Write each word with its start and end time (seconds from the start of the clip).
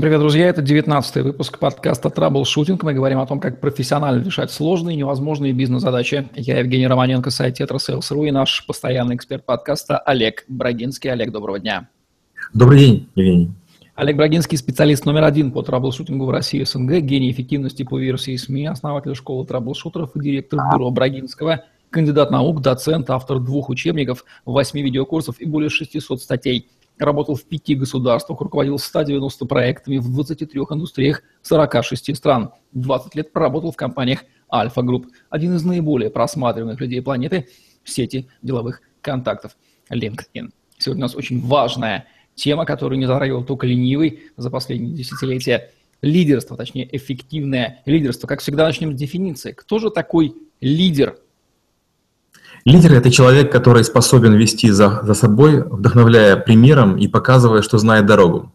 Привет, 0.00 0.20
друзья! 0.20 0.46
Это 0.46 0.62
19-й 0.62 1.20
выпуск 1.20 1.58
подкаста 1.58 2.08
«Траблшутинг». 2.08 2.82
Мы 2.84 2.94
говорим 2.94 3.18
о 3.18 3.26
том, 3.26 3.38
как 3.38 3.60
профессионально 3.60 4.24
решать 4.24 4.50
сложные 4.50 4.94
и 4.94 4.98
невозможные 4.98 5.52
бизнес-задачи. 5.52 6.26
Я 6.34 6.60
Евгений 6.60 6.86
Романенко, 6.86 7.28
сайт 7.28 7.56
«Tetrasales.ru» 7.56 8.24
и 8.24 8.30
наш 8.30 8.64
постоянный 8.66 9.16
эксперт 9.16 9.44
подкаста 9.44 9.98
Олег 9.98 10.46
Брагинский. 10.48 11.12
Олег, 11.12 11.32
доброго 11.32 11.58
дня! 11.58 11.90
Добрый 12.54 12.78
день, 12.78 13.08
Евгений! 13.14 13.50
Олег 13.94 14.16
Брагинский– 14.16 14.56
специалист 14.58 15.04
номер 15.04 15.24
один 15.24 15.52
по 15.52 15.62
траблшутингу 15.62 16.24
в 16.24 16.30
России 16.30 16.64
СНГ, 16.64 17.00
гений 17.00 17.30
эффективности 17.30 17.82
по 17.82 17.98
версии 17.98 18.36
СМИ, 18.36 18.68
основатель 18.68 19.14
школы 19.14 19.44
траблшутеров 19.44 20.16
и 20.16 20.20
директор 20.20 20.60
бюро 20.72 20.90
Брагинского, 20.90 21.64
кандидат 21.90 22.30
наук, 22.30 22.62
доцент, 22.62 23.10
автор 23.10 23.38
двух 23.38 23.68
учебников, 23.68 24.24
восьми 24.46 24.82
видеокурсов 24.82 25.38
и 25.40 25.44
более 25.44 25.68
600 25.68 26.22
статей– 26.22 26.70
работал 27.04 27.34
в 27.34 27.44
пяти 27.44 27.74
государствах, 27.74 28.40
руководил 28.40 28.78
190 28.78 29.46
проектами 29.46 29.98
в 29.98 30.12
23 30.12 30.60
индустриях 30.60 31.22
46 31.42 32.16
стран. 32.16 32.50
20 32.72 33.14
лет 33.14 33.32
проработал 33.32 33.72
в 33.72 33.76
компаниях 33.76 34.24
Альфа 34.52 34.82
Групп, 34.82 35.06
один 35.28 35.54
из 35.54 35.64
наиболее 35.64 36.10
просматриваемых 36.10 36.80
людей 36.80 37.00
планеты 37.02 37.48
в 37.82 37.90
сети 37.90 38.28
деловых 38.42 38.82
контактов 39.00 39.56
LinkedIn. 39.90 40.50
Сегодня 40.78 41.04
у 41.04 41.06
нас 41.06 41.14
очень 41.14 41.40
важная 41.40 42.06
тема, 42.34 42.64
которую 42.64 42.98
не 42.98 43.06
затрагивал 43.06 43.44
только 43.44 43.66
ленивый 43.66 44.20
за 44.36 44.50
последние 44.50 44.94
десятилетия. 44.94 45.70
Лидерство, 46.02 46.56
точнее, 46.56 46.88
эффективное 46.96 47.82
лидерство. 47.84 48.26
Как 48.26 48.40
всегда, 48.40 48.64
начнем 48.64 48.96
с 48.96 48.98
дефиниции. 48.98 49.52
Кто 49.52 49.78
же 49.78 49.90
такой 49.90 50.34
лидер 50.60 51.18
Лидер– 52.64 52.92
это 52.94 53.10
человек, 53.10 53.50
который 53.50 53.84
способен 53.84 54.34
вести 54.34 54.70
за, 54.70 55.00
за 55.02 55.14
собой, 55.14 55.62
вдохновляя 55.62 56.36
примером 56.36 56.98
и 56.98 57.08
показывая, 57.08 57.62
что 57.62 57.78
знает 57.78 58.06
дорогу. 58.06 58.52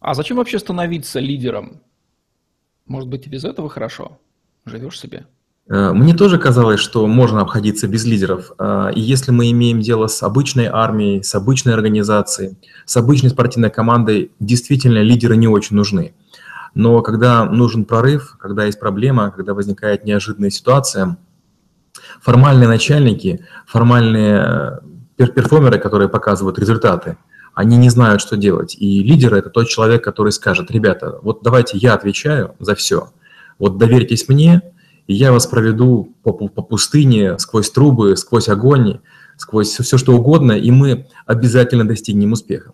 А 0.00 0.14
зачем 0.14 0.36
вообще 0.38 0.58
становиться 0.58 1.20
лидером? 1.20 1.80
Может 2.86 3.08
быть, 3.08 3.26
и 3.26 3.30
без 3.30 3.44
этого 3.44 3.68
хорошо? 3.68 4.18
Живешь 4.66 4.98
себе? 4.98 5.26
Э, 5.70 5.92
мне 5.92 6.12
тоже 6.12 6.38
казалось, 6.38 6.80
что 6.80 7.06
можно 7.06 7.40
обходиться 7.40 7.86
без 7.86 8.04
лидеров. 8.04 8.52
Э, 8.58 8.90
и 8.94 9.00
если 9.00 9.30
мы 9.30 9.50
имеем 9.52 9.80
дело 9.80 10.08
с 10.08 10.22
обычной 10.22 10.66
армией, 10.66 11.22
с 11.22 11.34
обычной 11.34 11.72
организацией, 11.72 12.56
с 12.84 12.96
обычной 12.96 13.30
спортивной 13.30 13.70
командой, 13.70 14.32
действительно 14.40 14.98
лидеры 14.98 15.36
не 15.36 15.48
очень 15.48 15.76
нужны. 15.76 16.14
Но 16.74 17.00
когда 17.02 17.44
нужен 17.44 17.84
прорыв, 17.84 18.36
когда 18.40 18.64
есть 18.64 18.80
проблема, 18.80 19.30
когда 19.30 19.54
возникает 19.54 20.04
неожиданная 20.04 20.50
ситуация– 20.50 21.16
формальные 22.20 22.68
начальники, 22.68 23.44
формальные 23.66 24.80
э, 25.18 25.26
перформеры, 25.26 25.78
которые 25.78 26.08
показывают 26.08 26.58
результаты, 26.58 27.16
они 27.54 27.76
не 27.76 27.88
знают, 27.88 28.20
что 28.20 28.36
делать. 28.36 28.76
И 28.78 29.02
лидер– 29.02 29.34
это 29.34 29.50
тот 29.50 29.68
человек, 29.68 30.02
который 30.02 30.32
скажет, 30.32 30.70
ребята, 30.70 31.18
вот 31.22 31.40
давайте 31.42 31.78
я 31.78 31.94
отвечаю 31.94 32.54
за 32.58 32.74
все, 32.74 33.10
вот 33.58 33.78
доверьтесь 33.78 34.28
мне, 34.28 34.62
и 35.06 35.14
я 35.14 35.32
вас 35.32 35.46
проведу 35.46 36.14
по, 36.22 36.32
по 36.32 36.62
пустыне, 36.62 37.38
сквозь 37.38 37.70
трубы, 37.70 38.16
сквозь 38.16 38.48
огонь, 38.48 39.00
сквозь 39.36 39.68
все, 39.68 39.98
что 39.98 40.14
угодно, 40.14 40.52
и 40.52 40.70
мы 40.70 41.06
обязательно 41.26 41.86
достигнем 41.86 42.32
успеха. 42.32 42.72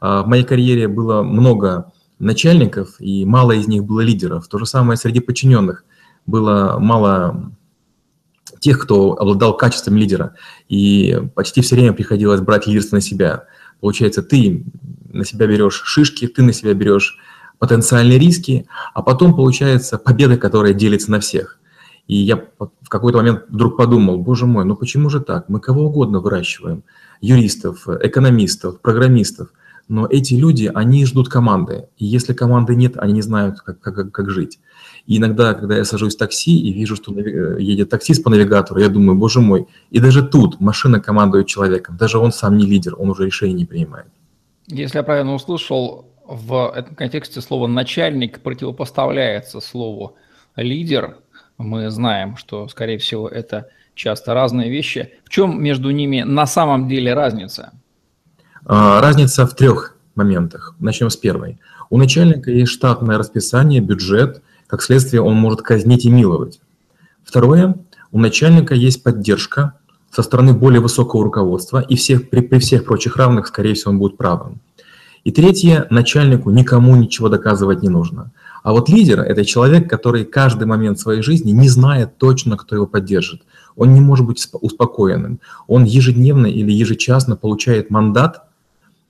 А, 0.00 0.22
в 0.22 0.26
моей 0.26 0.44
карьере 0.44 0.88
было 0.88 1.22
много 1.22 1.92
начальников, 2.18 3.00
и 3.00 3.24
мало 3.24 3.52
из 3.52 3.68
них 3.68 3.84
было 3.84 4.00
лидеров. 4.00 4.48
То 4.48 4.58
же 4.58 4.66
самое 4.66 4.96
среди 4.96 5.20
подчиненных. 5.20 5.84
Было 6.26 6.76
мало 6.78 7.47
тех, 8.60 8.78
кто 8.78 9.12
обладал 9.12 9.56
качеством 9.56 9.96
лидера. 9.96 10.34
И 10.68 11.20
почти 11.34 11.60
все 11.60 11.74
время 11.76 11.92
приходилось 11.92 12.40
брать 12.40 12.66
лидерство 12.66 12.96
на 12.96 13.00
себя. 13.00 13.44
Получается, 13.80 14.22
ты 14.22 14.64
на 15.12 15.24
себя 15.24 15.46
берешь 15.46 15.82
шишки, 15.84 16.26
ты 16.26 16.42
на 16.42 16.52
себя 16.52 16.74
берешь 16.74 17.18
потенциальные 17.58 18.18
риски, 18.18 18.66
а 18.94 19.02
потом 19.02 19.34
получается 19.34 19.98
победа, 19.98 20.36
которая 20.36 20.74
делится 20.74 21.10
на 21.10 21.20
всех. 21.20 21.58
И 22.06 22.16
я 22.16 22.42
в 22.58 22.88
какой-то 22.88 23.18
момент 23.18 23.44
вдруг 23.48 23.76
подумал, 23.76 24.18
боже 24.18 24.46
мой, 24.46 24.64
ну 24.64 24.76
почему 24.76 25.10
же 25.10 25.20
так? 25.20 25.48
Мы 25.48 25.60
кого 25.60 25.86
угодно 25.86 26.20
выращиваем. 26.20 26.82
Юристов, 27.20 27.86
экономистов, 27.86 28.80
программистов. 28.80 29.48
Но 29.88 30.06
эти 30.06 30.34
люди, 30.34 30.70
они 30.72 31.06
ждут 31.06 31.28
команды. 31.30 31.88
И 31.96 32.04
если 32.04 32.34
команды 32.34 32.76
нет, 32.76 32.98
они 32.98 33.14
не 33.14 33.22
знают, 33.22 33.60
как, 33.60 33.80
как, 33.80 34.12
как 34.12 34.30
жить. 34.30 34.58
И 35.06 35.16
иногда, 35.16 35.54
когда 35.54 35.76
я 35.76 35.84
сажусь 35.84 36.14
в 36.14 36.18
такси 36.18 36.60
и 36.60 36.72
вижу, 36.72 36.94
что 36.94 37.18
едет 37.18 37.88
таксист 37.88 38.22
по 38.22 38.28
навигатору, 38.28 38.80
я 38.80 38.90
думаю, 38.90 39.18
боже 39.18 39.40
мой, 39.40 39.66
и 39.90 39.98
даже 39.98 40.22
тут 40.22 40.60
машина 40.60 41.00
командует 41.00 41.46
человеком, 41.46 41.96
даже 41.96 42.18
он 42.18 42.32
сам 42.32 42.58
не 42.58 42.66
лидер, 42.66 42.94
он 42.98 43.08
уже 43.08 43.24
решение 43.24 43.56
не 43.56 43.64
принимает. 43.64 44.06
Если 44.66 44.98
я 44.98 45.02
правильно 45.02 45.32
услышал, 45.32 46.04
в 46.26 46.74
этом 46.76 46.94
контексте 46.94 47.40
слово 47.40 47.66
«начальник» 47.66 48.40
противопоставляется 48.40 49.60
слову 49.60 50.16
«лидер». 50.56 51.16
Мы 51.56 51.90
знаем, 51.90 52.36
что, 52.36 52.68
скорее 52.68 52.98
всего, 52.98 53.26
это 53.26 53.70
часто 53.94 54.34
разные 54.34 54.68
вещи. 54.68 55.14
В 55.24 55.30
чем 55.30 55.62
между 55.62 55.90
ними 55.90 56.20
на 56.20 56.46
самом 56.46 56.86
деле 56.86 57.14
разница? 57.14 57.72
А, 58.64 59.00
разница 59.00 59.46
в 59.46 59.54
трех 59.54 59.96
моментах. 60.14 60.74
Начнем 60.78 61.10
с 61.10 61.16
первой. 61.16 61.58
У 61.90 61.98
начальника 61.98 62.50
есть 62.50 62.72
штатное 62.72 63.18
расписание, 63.18 63.80
бюджет, 63.80 64.42
как 64.66 64.82
следствие, 64.82 65.22
он 65.22 65.36
может 65.36 65.62
казнить 65.62 66.04
и 66.04 66.10
миловать. 66.10 66.60
Второе, 67.24 67.76
у 68.12 68.18
начальника 68.18 68.74
есть 68.74 69.02
поддержка 69.02 69.74
со 70.10 70.22
стороны 70.22 70.52
более 70.52 70.80
высокого 70.80 71.24
руководства, 71.24 71.80
и 71.80 71.96
всех, 71.96 72.30
при, 72.30 72.40
при 72.40 72.58
всех 72.58 72.84
прочих 72.84 73.16
равных, 73.16 73.46
скорее 73.46 73.74
всего, 73.74 73.92
он 73.92 73.98
будет 73.98 74.16
правым. 74.16 74.60
И 75.24 75.30
третье, 75.30 75.86
начальнику 75.90 76.50
никому 76.50 76.96
ничего 76.96 77.28
доказывать 77.28 77.82
не 77.82 77.88
нужно. 77.88 78.30
А 78.62 78.72
вот 78.72 78.88
лидер– 78.88 79.20
это 79.28 79.44
человек, 79.44 79.88
который 79.88 80.24
каждый 80.24 80.66
момент 80.66 80.98
своей 80.98 81.22
жизни 81.22 81.50
не 81.50 81.68
знает 81.68 82.18
точно, 82.18 82.56
кто 82.56 82.74
его 82.76 82.86
поддержит. 82.86 83.42
Он 83.76 83.92
не 83.94 84.00
может 84.00 84.26
быть 84.26 84.46
успокоенным. 84.52 85.40
Он 85.66 85.84
ежедневно 85.84 86.46
или 86.46 86.72
ежечасно 86.72 87.36
получает 87.36 87.90
мандат 87.90 88.47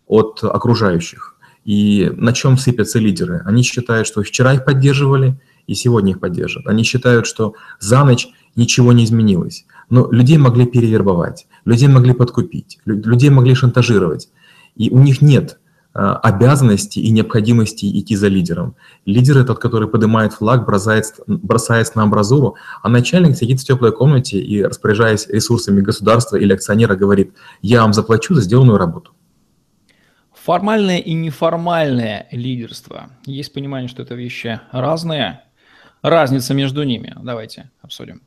от 0.08 0.40
окружающих. 0.42 1.36
И 1.64 2.10
на 2.16 2.32
чем 2.32 2.56
сыпятся 2.56 2.98
лидеры? 2.98 3.42
Они 3.44 3.62
считают, 3.62 4.06
что 4.06 4.22
вчера 4.22 4.54
их 4.54 4.64
поддерживали, 4.64 5.38
и 5.66 5.74
сегодня 5.74 6.12
их 6.12 6.20
поддержат. 6.20 6.66
Они 6.66 6.82
считают, 6.82 7.26
что 7.26 7.54
за 7.78 8.02
ночь 8.04 8.28
ничего 8.56 8.92
не 8.92 9.04
изменилось. 9.04 9.66
Но 9.90 10.10
людей 10.10 10.38
могли 10.38 10.66
перевербовать, 10.66 11.46
людей 11.64 11.88
могли 11.88 12.14
подкупить, 12.14 12.78
людей 12.86 13.30
могли 13.30 13.54
шантажировать. 13.54 14.28
И 14.76 14.90
у 14.90 14.98
них 14.98 15.20
нет 15.20 15.58
а, 15.94 16.16
обязанности 16.16 17.00
и 17.00 17.10
необходимости 17.10 17.86
идти 17.98 18.14
за 18.16 18.28
лидером. 18.28 18.76
Лидер– 19.04 19.44
тот, 19.46 19.58
который 19.58 19.88
поднимает 19.88 20.32
флаг, 20.32 20.64
бросает, 20.64 21.06
бросает 21.26 21.94
на 21.96 22.04
амбразуру, 22.04 22.56
а 22.82 22.88
начальник 22.88 23.36
сидит 23.36 23.60
в 23.60 23.64
теплой 23.64 23.92
комнате 23.92 24.38
и, 24.38 24.62
распоряжаясь 24.62 25.26
ресурсами 25.28 25.80
государства 25.80 26.36
или 26.36 26.52
акционера, 26.52 26.94
говорит, 26.94 27.32
я 27.62 27.82
вам 27.82 27.92
заплачу 27.92 28.34
за 28.34 28.42
сделанную 28.42 28.78
работу. 28.78 29.12
Формальное 30.48 30.96
и 30.96 31.12
неформальное 31.12 32.26
лидерство. 32.30 33.10
Есть 33.26 33.52
понимание, 33.52 33.86
что 33.86 34.02
это 34.02 34.14
вещи 34.14 34.58
разные, 34.72 35.42
разница 36.00 36.54
между 36.54 36.84
ними? 36.84 37.14
Давайте 37.22 37.70
обсудим. 37.82 38.22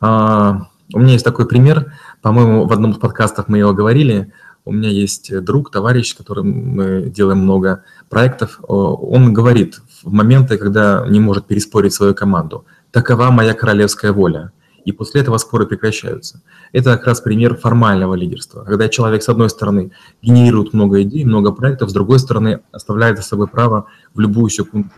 А, 0.00 0.68
у 0.94 0.98
меня 0.98 1.12
есть 1.12 1.26
такой 1.26 1.46
пример. 1.46 1.92
По-моему, 2.22 2.64
в 2.64 2.72
одном 2.72 2.92
из 2.92 2.96
подкастов 2.96 3.48
мы 3.48 3.58
его 3.58 3.74
говорили. 3.74 4.32
У 4.64 4.72
меня 4.72 4.88
есть 4.88 5.30
друг, 5.44 5.70
товарищ, 5.70 6.12
с 6.12 6.14
которым 6.14 6.74
мы 6.74 7.10
делаем 7.10 7.40
много 7.40 7.84
проектов. 8.08 8.58
Он 8.66 9.34
говорит 9.34 9.82
в 10.04 10.10
моменты, 10.10 10.56
когда 10.56 11.04
не 11.06 11.20
может 11.20 11.46
переспорить 11.46 11.92
свою 11.92 12.14
команду. 12.14 12.64
Такова 12.92 13.30
моя 13.30 13.52
королевская 13.52 14.12
воля. 14.14 14.52
И 14.86 14.92
после 14.92 15.20
этого 15.20 15.36
споры 15.38 15.66
прекращаются. 15.66 16.42
Это 16.72 16.96
как 16.96 17.06
раз 17.06 17.20
пример 17.20 17.56
формального 17.56 18.14
лидерства. 18.14 18.64
Когда 18.64 18.88
человек, 18.88 19.22
с 19.22 19.28
одной 19.28 19.50
стороны, 19.50 19.90
генерирует 20.22 20.72
много 20.72 21.02
идей, 21.02 21.24
много 21.24 21.52
проектов, 21.52 21.90
с 21.90 21.92
другой 21.92 22.18
стороны, 22.18 22.60
оставляет 22.72 23.18
за 23.18 23.24
собой 23.24 23.48
право 23.48 23.86
в 24.14 24.20
любую 24.20 24.48
секунду 24.48 24.88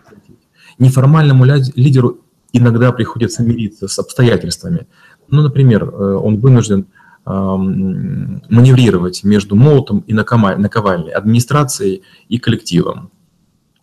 Неформальному 0.78 1.44
лидеру 1.44 2.20
иногда 2.52 2.92
приходится 2.92 3.42
мириться 3.42 3.88
с 3.88 3.98
обстоятельствами. 3.98 4.86
Ну, 5.28 5.42
например, 5.42 5.84
э, 5.84 6.14
он 6.14 6.38
вынужден 6.38 6.86
маневрировать 7.28 9.22
между 9.22 9.54
молотом 9.54 9.98
и 10.06 10.14
наковальней, 10.14 11.10
администрацией 11.10 12.02
и 12.30 12.38
коллективом, 12.38 13.10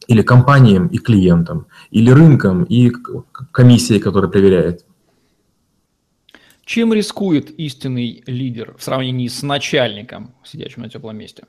или 0.07 0.23
компанием 0.23 0.87
и 0.87 0.97
клиентом, 0.97 1.67
или 1.91 2.09
рынком 2.09 2.63
и 2.63 2.91
комиссией, 3.51 3.99
которая 3.99 4.31
проверяет. 4.31 4.83
Чем 6.65 6.93
рискует 6.93 7.51
истинный 7.51 8.23
лидер 8.25 8.75
в 8.77 8.83
сравнении 8.83 9.27
с 9.27 9.43
начальником, 9.43 10.33
сидящим 10.43 10.81
на 10.81 10.89
теплом 10.89 11.15
месте? 11.15 11.43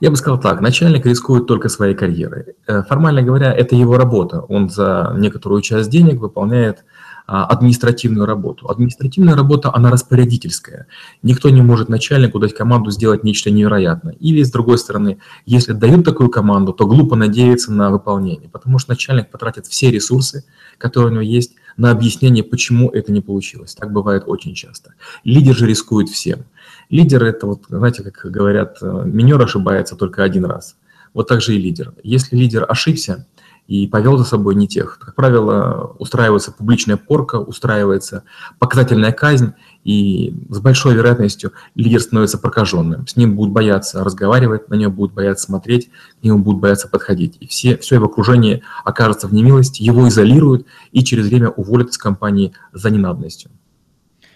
Я 0.00 0.10
бы 0.10 0.16
сказал 0.16 0.40
так, 0.40 0.62
начальник 0.62 1.04
рискует 1.04 1.46
только 1.46 1.68
своей 1.68 1.94
карьерой. 1.94 2.56
Э, 2.66 2.82
формально 2.82 3.22
говоря, 3.22 3.52
это 3.52 3.76
его 3.76 3.98
работа. 3.98 4.40
Он 4.40 4.70
за 4.70 5.14
некоторую 5.16 5.60
часть 5.60 5.90
денег 5.90 6.18
выполняет 6.18 6.84
а, 7.26 7.44
административную 7.46 8.26
работу. 8.26 8.68
Административная 8.68 9.36
работа, 9.36 9.70
она 9.72 9.90
распорядительская. 9.90 10.86
Никто 11.22 11.50
не 11.50 11.62
может 11.62 11.88
начальнику 11.88 12.40
дать 12.40 12.54
команду 12.54 12.90
сделать 12.90 13.22
нечто 13.22 13.50
невероятное. 13.50 14.14
Или, 14.14 14.42
с 14.42 14.50
другой 14.50 14.78
стороны, 14.78 15.18
если 15.46 15.72
дают 15.72 16.04
такую 16.04 16.30
команду, 16.30 16.72
то 16.72 16.86
глупо 16.86 17.14
надеяться 17.14 17.72
на 17.72 17.90
выполнение, 17.90 18.48
потому 18.48 18.78
что 18.78 18.90
начальник 18.90 19.30
потратит 19.30 19.66
все 19.66 19.90
ресурсы, 19.90 20.44
которые 20.78 21.10
у 21.10 21.12
него 21.12 21.22
есть, 21.22 21.54
на 21.76 21.90
объяснение, 21.90 22.44
почему 22.44 22.90
это 22.90 23.12
не 23.12 23.20
получилось. 23.20 23.74
Так 23.74 23.92
бывает 23.92 24.24
очень 24.26 24.54
часто. 24.54 24.94
Лидер 25.24 25.54
же 25.54 25.66
рискует 25.66 26.08
всем. 26.08 26.44
Лидер– 26.90 27.24
это, 27.24 27.46
вот, 27.46 27.64
знаете, 27.68 28.02
как 28.02 28.30
говорят, 28.30 28.78
э, 28.82 29.02
минер 29.04 29.40
ошибается 29.40 29.96
только 29.96 30.22
один 30.22 30.44
раз. 30.44 30.76
Вот 31.14 31.28
так 31.28 31.40
же 31.40 31.54
и 31.54 31.58
лидер. 31.58 31.94
Если 32.02 32.36
лидер 32.36 32.64
ошибся, 32.68 33.26
и 33.68 33.86
повел 33.86 34.18
за 34.18 34.24
собой 34.24 34.54
не 34.54 34.66
тех. 34.66 34.98
Как 34.98 35.14
правило, 35.14 35.94
устраивается 35.98 36.52
публичная 36.52 36.96
порка, 36.96 37.36
устраивается 37.36 38.24
показательная 38.58 39.12
казнь, 39.12 39.54
и 39.84 40.34
с 40.48 40.60
большой 40.60 40.94
вероятностью 40.94 41.52
лидер 41.74 42.00
становится 42.00 42.38
прокаженным. 42.38 43.06
С 43.06 43.16
ним 43.16 43.36
будут 43.36 43.52
бояться 43.52 44.04
разговаривать, 44.04 44.68
на 44.68 44.74
него 44.74 44.92
будут 44.92 45.14
бояться 45.14 45.46
смотреть, 45.46 45.90
к 46.20 46.24
нему 46.24 46.38
будут 46.38 46.60
бояться 46.60 46.88
подходить. 46.88 47.36
И 47.40 47.46
все, 47.46 47.76
все 47.78 47.96
его 47.96 48.06
окружение 48.06 48.62
окажется 48.84 49.26
в 49.26 49.34
немилости, 49.34 49.82
его 49.82 50.08
изолируют 50.08 50.66
и 50.92 51.02
через 51.04 51.26
время 51.26 51.50
уволят 51.50 51.90
из 51.90 51.98
компании 51.98 52.52
за 52.72 52.90
ненадобностью. 52.90 53.50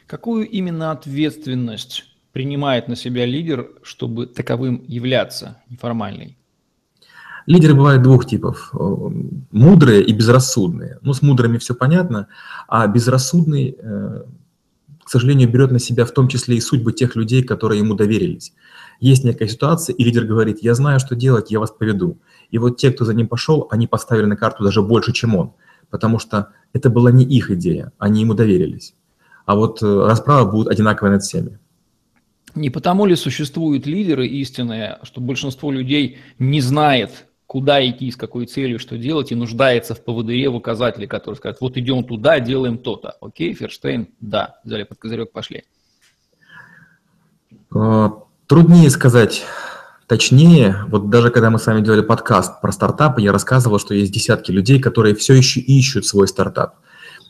Какую 0.07 0.49
именно 0.49 0.93
ответственность 0.93 2.05
принимает 2.33 2.89
на 2.89 2.97
себя 2.97 3.25
лидер, 3.25 3.69
чтобы 3.83 4.27
таковым 4.27 4.85
являться 4.87 5.59
неформальной? 5.69 6.37
Лидеры 7.47 7.75
бывают 7.75 8.03
двух 8.03 8.27
типов. 8.27 8.73
Мудрые 9.53 10.03
и 10.03 10.13
безрассудные. 10.13 10.99
Ну, 11.03 11.13
с 11.13 11.23
мудрыми 11.23 11.59
все 11.59 11.75
понятно, 11.75 12.27
а 12.67 12.87
безрассудный, 12.89 13.77
э, 13.79 14.25
к 15.07 15.09
сожалению, 15.09 15.49
берет 15.49 15.71
на 15.71 15.79
себя 15.79 16.05
в 16.05 16.11
том 16.11 16.27
числе 16.27 16.57
и 16.57 16.61
судьбы 16.61 16.93
тех 16.93 17.15
людей, 17.15 17.45
которые 17.45 17.79
ему 17.79 17.95
доверились. 17.95 18.53
Есть 18.99 19.23
некая 19.23 19.47
ситуация, 19.47 19.95
и 19.95 20.03
лидер 20.03 20.25
говорит, 20.25 20.65
я 20.65 20.75
знаю, 20.75 20.99
что 20.99 21.15
делать, 21.15 21.53
я 21.53 21.61
вас 21.61 21.71
поведу. 21.71 22.19
И 22.51 22.59
вот 22.59 22.77
те, 22.77 22.91
кто 22.91 23.05
за 23.05 23.15
ним 23.15 23.29
пошел, 23.29 23.69
они 23.71 23.87
поставили 23.87 24.27
на 24.27 24.37
карту 24.37 24.65
даже 24.65 24.83
больше, 24.83 25.13
чем 25.13 25.37
он, 25.37 25.53
потому 25.91 26.19
что 26.19 26.49
это 26.73 26.91
была 26.91 27.13
не 27.13 27.25
их 27.25 27.53
идея, 27.53 27.93
они 27.99 28.23
ему 28.23 28.35
доверились. 28.35 28.95
А 29.45 29.55
вот 29.55 29.81
э, 29.81 29.87
расправа 29.87 30.51
будет 30.51 30.67
одинаковой 30.67 31.13
над 31.13 31.23
всеми. 31.23 31.61
Не 32.57 32.71
потому 32.71 33.07
ли 33.07 33.15
существуют 33.15 33.87
лидеры 33.87 34.27
истинные, 34.27 34.99
что 35.05 35.21
большинство 35.21 35.71
людей 35.71 36.19
не 36.41 36.61
знает, 36.61 37.27
куда 37.47 37.87
идти, 37.89 38.11
с 38.11 38.17
какой 38.17 38.47
целью, 38.47 38.79
что 38.79 38.99
делать, 38.99 39.33
и 39.33 39.37
нуждается 39.37 39.95
в 39.95 40.03
поводыре, 40.03 40.49
в 40.49 40.57
указателе, 40.57 41.07
который 41.07 41.37
скажет, 41.37 41.61
вот 41.61 41.77
идем 41.77 42.05
туда, 42.05 42.41
делаем 42.41 42.79
то-то. 42.79 43.17
Окей, 43.21 43.55
Ферштейн, 43.55 44.09
да, 44.21 44.61
взяли 44.65 44.83
под 44.83 44.99
козырек, 44.99 45.33
пошли. 45.33 45.65
А, 47.75 48.13
труднее 48.47 48.91
сказать 48.91 49.45
точнее. 50.07 50.85
Вот 50.89 51.11
даже 51.11 51.31
когда 51.31 51.51
мы 51.51 51.59
с 51.59 51.67
вами 51.67 51.83
делали 51.83 52.03
подкаст 52.03 52.61
про 52.61 52.73
стартапы, 52.73 53.23
я 53.23 53.33
рассказывал, 53.33 53.79
что 53.79 53.95
есть 53.95 54.13
десятки 54.13 54.51
людей, 54.51 54.81
которые 54.81 55.15
все 55.15 55.35
еще 55.35 55.61
ищут 55.61 56.07
свой 56.07 56.29
стартап. 56.29 56.77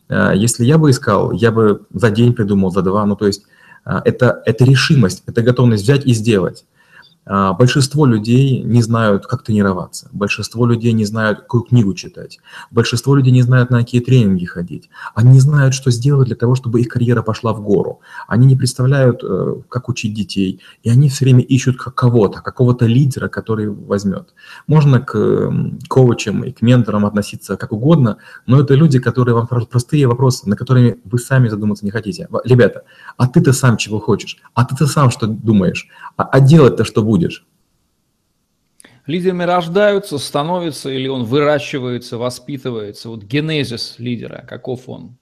А, 0.08 0.32
если 0.34 0.64
я 0.64 0.78
бы 0.78 0.90
искал, 0.90 1.32
я 1.32 1.50
бы 1.50 1.82
за 1.92 2.10
день 2.10 2.32
придумал, 2.32 2.70
за 2.70 2.82
два. 2.82 3.04
Ну, 3.04 3.16
то 3.16 3.26
есть 3.26 3.44
а, 3.84 4.02
это, 4.04 4.42
это 4.46 4.64
решимость, 4.64 5.22
это 5.26 5.42
готовность 5.42 5.82
взять 5.82 6.06
и 6.06 6.12
сделать. 6.12 6.64
А, 7.28 7.52
большинство 7.52 8.06
людей 8.06 8.62
не 8.62 8.82
знают, 8.82 9.26
как 9.26 9.42
тренироваться. 9.42 10.08
Большинство 10.12 10.64
людей 10.64 10.92
не 10.92 11.04
знают, 11.04 11.40
какую 11.40 11.64
книгу 11.64 11.92
читать. 11.94 12.38
Большинство 12.70 13.16
людей 13.16 13.32
не 13.32 13.42
знают, 13.42 13.70
на 13.70 13.80
какие 13.80 14.00
тренинги 14.00 14.44
ходить. 14.44 14.88
Они 15.14 15.32
не 15.32 15.40
знают, 15.40 15.74
что 15.74 15.90
сделать 15.90 16.28
для 16.28 16.36
того, 16.36 16.54
чтобы 16.54 16.80
их 16.80 16.88
карьера 16.88 17.22
пошла 17.22 17.52
в 17.52 17.60
гору. 17.60 18.00
Они 18.28 18.46
не 18.46 18.54
представляют, 18.54 19.24
э, 19.24 19.56
как 19.68 19.88
учить 19.88 20.14
детей. 20.14 20.60
И 20.84 20.88
они 20.88 21.08
все 21.08 21.24
время 21.24 21.42
ищут 21.42 21.78
кого-то, 21.78 22.42
какого-то 22.42 22.86
лидера, 22.86 23.28
который 23.28 23.68
возьмет. 23.70 24.34
Можно 24.68 25.00
к 25.00 25.52
коучам 25.88 26.44
и 26.44 26.52
к 26.52 26.62
менторам 26.62 27.06
относиться 27.06 27.56
как 27.56 27.72
угодно, 27.72 28.18
но 28.46 28.60
это 28.60 28.74
люди, 28.74 29.00
которые 29.00 29.34
вам 29.34 29.48
простые 29.48 30.06
вопросы, 30.06 30.48
на 30.48 30.54
которые 30.54 30.98
вы 31.04 31.18
сами 31.18 31.48
задуматься 31.48 31.84
не 31.84 31.90
хотите. 31.90 32.28
Ребята, 32.44 32.82
а 33.16 33.26
ты-то 33.26 33.52
сам 33.52 33.76
чего 33.76 33.98
хочешь? 33.98 34.38
А 34.54 34.64
ты-то 34.64 34.86
сам 34.86 35.10
что 35.10 35.26
думаешь? 35.26 35.88
А, 36.16 36.22
а 36.22 36.40
делать-то 36.40 36.84
что 36.84 37.02
будешь? 37.02 37.15
Будешь? 37.16 37.46
Лидерами 39.06 39.44
рождаются, 39.44 40.18
становятся 40.18 40.90
или 40.90 41.08
он 41.08 41.24
выращивается, 41.24 42.18
воспитывается? 42.18 43.08
Вот 43.08 43.22
генезис 43.22 43.96
лидера, 43.98 44.44
каков 44.48 44.88
он? 44.88 45.16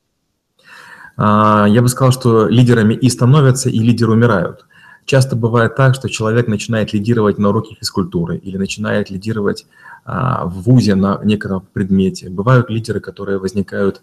А, 1.16 1.66
я 1.68 1.82
бы 1.82 1.88
сказал, 1.88 2.12
что 2.12 2.48
лидерами 2.48 2.94
и 2.94 3.08
становятся, 3.10 3.68
и 3.68 3.78
лидеры 3.78 4.12
умирают. 4.12 4.66
Часто 5.04 5.36
бывает 5.36 5.76
так, 5.76 5.94
что 5.94 6.08
человек 6.08 6.48
начинает 6.48 6.94
лидировать 6.94 7.38
на 7.38 7.50
уроке 7.50 7.74
физкультуры 7.74 8.38
или 8.38 8.56
начинает 8.56 9.10
лидировать 9.10 9.66
в 10.06 10.62
ВУЗе 10.62 10.94
на 10.94 11.20
некотором 11.24 11.66
предмете. 11.72 12.28
Бывают 12.28 12.68
лидеры, 12.68 13.00
которые 13.00 13.38
возникают 13.38 14.02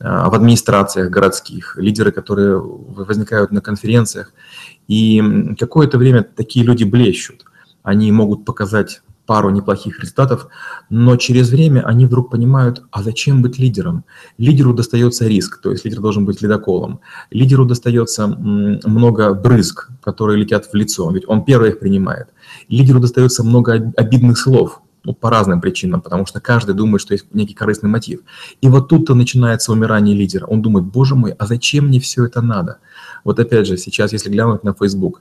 а, 0.00 0.30
в 0.30 0.34
администрациях 0.34 1.10
городских, 1.10 1.76
лидеры, 1.76 2.10
которые 2.10 2.58
возникают 2.58 3.52
на 3.52 3.60
конференциях. 3.60 4.32
И 4.88 5.54
какое-то 5.58 5.98
время 5.98 6.22
такие 6.22 6.64
люди 6.64 6.84
блещут. 6.84 7.44
Они 7.82 8.10
могут 8.12 8.44
показать 8.44 9.02
пару 9.26 9.50
неплохих 9.50 10.00
результатов, 10.00 10.48
но 10.90 11.16
через 11.16 11.50
время 11.50 11.82
они 11.82 12.06
вдруг 12.06 12.30
понимают, 12.30 12.82
а 12.90 13.02
зачем 13.02 13.40
быть 13.42 13.58
лидером? 13.58 14.04
Лидеру 14.38 14.74
достается 14.74 15.26
риск, 15.26 15.60
то 15.62 15.70
есть 15.70 15.84
лидер 15.84 16.00
должен 16.00 16.24
быть 16.24 16.42
ледоколом. 16.42 17.00
Лидеру 17.30 17.64
достается 17.64 18.26
много 18.26 19.32
брызг, 19.34 19.90
которые 20.02 20.38
летят 20.38 20.66
в 20.66 20.74
лицо, 20.74 21.10
ведь 21.12 21.28
он 21.28 21.44
первый 21.44 21.70
их 21.70 21.78
принимает. 21.78 22.28
Лидеру 22.68 23.00
достается 23.00 23.44
много 23.44 23.92
обидных 23.96 24.38
слов, 24.38 24.82
ну, 25.04 25.14
по 25.14 25.30
разным 25.30 25.60
причинам, 25.60 26.00
потому 26.00 26.26
что 26.26 26.40
каждый 26.40 26.74
думает, 26.74 27.00
что 27.00 27.14
есть 27.14 27.26
некий 27.32 27.54
корыстный 27.54 27.90
мотив. 27.90 28.20
И 28.60 28.68
вот 28.68 28.88
тут-то 28.88 29.14
начинается 29.14 29.72
умирание 29.72 30.16
лидера. 30.16 30.46
Он 30.46 30.62
думает, 30.62 30.86
боже 30.86 31.14
мой, 31.14 31.32
а 31.32 31.46
зачем 31.46 31.86
мне 31.86 32.00
все 32.00 32.24
это 32.24 32.40
надо? 32.40 32.78
Вот 33.24 33.38
опять 33.38 33.66
же, 33.66 33.76
сейчас, 33.76 34.12
если 34.12 34.30
глянуть 34.30 34.64
на 34.64 34.74
Facebook, 34.74 35.20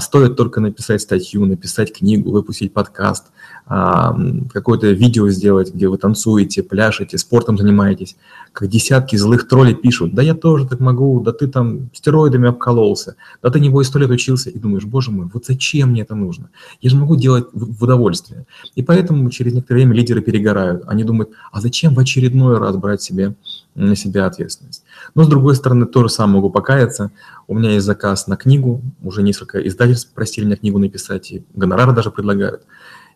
стоит 0.00 0.36
только 0.36 0.60
написать 0.60 1.00
статью, 1.00 1.46
написать 1.46 1.96
книгу, 1.96 2.30
выпустить 2.30 2.72
подкаст, 2.72 3.26
а, 3.72 4.16
какое-то 4.52 4.88
видео 4.88 5.28
сделать, 5.28 5.72
где 5.72 5.88
вы 5.88 5.96
танцуете, 5.96 6.62
пляшете, 6.62 7.16
спортом 7.18 7.56
занимаетесь, 7.56 8.16
как 8.52 8.68
десятки 8.68 9.14
злых 9.14 9.46
троллей 9.46 9.76
пишут, 9.76 10.12
да 10.12 10.22
я 10.22 10.34
тоже 10.34 10.66
так 10.66 10.80
могу, 10.80 11.20
да 11.20 11.32
ты 11.32 11.46
там 11.46 11.88
стероидами 11.94 12.48
обкололся, 12.48 13.14
да 13.42 13.48
ты 13.48 13.60
него 13.60 13.80
и 13.80 13.84
сто 13.84 14.00
лет 14.00 14.10
учился, 14.10 14.50
и 14.50 14.58
думаешь, 14.58 14.84
боже 14.84 15.12
мой, 15.12 15.30
вот 15.32 15.46
зачем 15.46 15.90
мне 15.90 16.02
это 16.02 16.16
нужно? 16.16 16.50
Я 16.80 16.90
же 16.90 16.96
могу 16.96 17.14
делать 17.14 17.46
в 17.52 17.84
удовольствие. 17.84 18.44
И 18.74 18.82
поэтому 18.82 19.30
через 19.30 19.54
некоторое 19.54 19.82
время 19.82 19.94
лидеры 19.94 20.20
перегорают. 20.20 20.82
Они 20.86 21.04
думают, 21.04 21.30
а 21.52 21.60
зачем 21.60 21.94
в 21.94 22.00
очередной 22.00 22.58
раз 22.58 22.76
брать 22.76 23.02
себе, 23.02 23.36
на 23.76 23.94
себя 23.94 24.26
ответственность? 24.26 24.82
Но 25.14 25.24
с 25.24 25.28
другой 25.28 25.54
стороны, 25.54 25.86
тоже 25.86 26.08
сам 26.08 26.30
могу 26.30 26.50
покаяться. 26.50 27.10
У 27.46 27.56
меня 27.56 27.70
есть 27.70 27.86
заказ 27.86 28.26
на 28.26 28.36
книгу, 28.36 28.82
уже 29.02 29.22
несколько 29.22 29.58
издательств 29.66 30.12
просили 30.12 30.44
меня 30.44 30.56
книгу 30.56 30.78
написать, 30.78 31.32
и 31.32 31.44
гонорары 31.54 31.92
даже 31.92 32.10
предлагают. 32.10 32.64